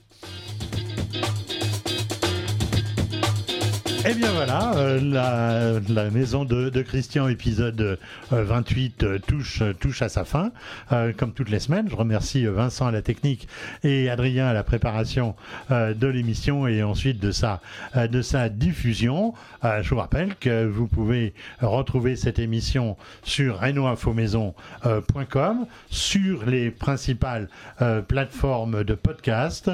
Eh 4.04 4.14
bien 4.14 4.32
voilà, 4.32 4.72
euh, 4.74 5.80
la, 5.88 6.10
maison 6.10 6.44
de, 6.44 6.82
Christian, 6.82 7.28
épisode 7.28 8.00
28, 8.30 9.02
euh, 9.02 9.06
euh, 9.06 9.18
touche, 9.20 9.62
touche 9.78 10.02
à 10.02 10.08
sa 10.08 10.24
fin, 10.24 10.50
comme 11.16 11.32
toutes 11.32 11.50
les 11.50 11.60
semaines. 11.60 11.88
Je 11.88 11.94
remercie 11.94 12.44
Vincent 12.46 12.86
à 12.86 12.90
la 12.90 13.02
technique 13.02 13.46
et 13.84 14.10
Adrien 14.10 14.48
à 14.48 14.52
la 14.52 14.64
préparation 14.64 15.36
de 15.70 16.06
l'émission 16.06 16.66
et 16.66 16.82
ensuite 16.82 17.20
de 17.20 17.30
sa, 17.30 17.60
de 17.94 18.22
sa 18.22 18.48
diffusion. 18.48 19.34
je 19.62 19.88
vous 19.88 20.00
rappelle 20.00 20.34
que 20.36 20.66
vous 20.66 20.88
pouvez 20.88 21.32
retrouver 21.60 22.16
cette 22.16 22.40
émission 22.40 22.96
sur 23.22 23.60
renoinfomaison.com, 23.60 25.66
sur 25.90 26.46
les 26.46 26.70
principales 26.70 27.50
plateformes 28.08 28.84
de 28.84 28.94
podcast. 28.94 29.70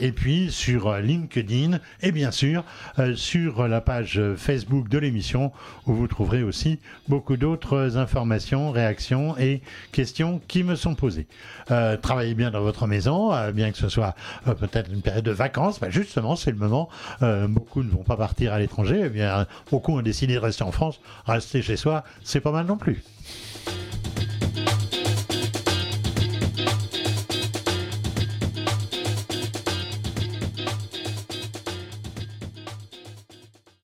Et 0.00 0.12
puis 0.12 0.52
sur 0.52 0.96
LinkedIn 0.96 1.80
et 2.00 2.12
bien 2.12 2.30
sûr 2.30 2.62
euh, 3.00 3.16
sur 3.36 3.68
la 3.68 3.82
page 3.82 4.18
Facebook 4.36 4.88
de 4.88 4.96
l'émission 4.96 5.52
où 5.86 5.92
vous 5.92 6.06
trouverez 6.06 6.42
aussi 6.42 6.78
beaucoup 7.06 7.36
d'autres 7.36 7.98
informations, 7.98 8.70
réactions 8.70 9.36
et 9.36 9.60
questions 9.92 10.40
qui 10.48 10.62
me 10.62 10.74
sont 10.74 10.94
posées. 10.94 11.26
Euh, 11.70 11.98
travaillez 11.98 12.32
bien 12.32 12.50
dans 12.50 12.62
votre 12.62 12.86
maison, 12.86 13.32
bien 13.52 13.72
que 13.72 13.78
ce 13.78 13.90
soit 13.90 14.14
peut-être 14.58 14.90
une 14.90 15.02
période 15.02 15.24
de 15.24 15.32
vacances, 15.32 15.78
bah, 15.80 15.90
justement 15.90 16.34
c'est 16.34 16.50
le 16.50 16.56
moment. 16.56 16.88
beaucoup 17.20 17.82
ne 17.82 17.90
vont 17.90 18.04
pas 18.04 18.16
partir 18.16 18.54
à 18.54 18.58
l'étranger, 18.58 19.10
eh 19.14 19.44
beaucoup 19.70 19.98
ont 19.98 20.02
décidé 20.02 20.34
de 20.34 20.40
rester 20.40 20.62
en 20.62 20.72
France. 20.72 21.00
Rester 21.26 21.60
chez 21.60 21.76
soi, 21.76 22.04
c'est 22.24 22.40
pas 22.40 22.52
mal 22.52 22.64
non 22.64 22.78
plus. 22.78 23.02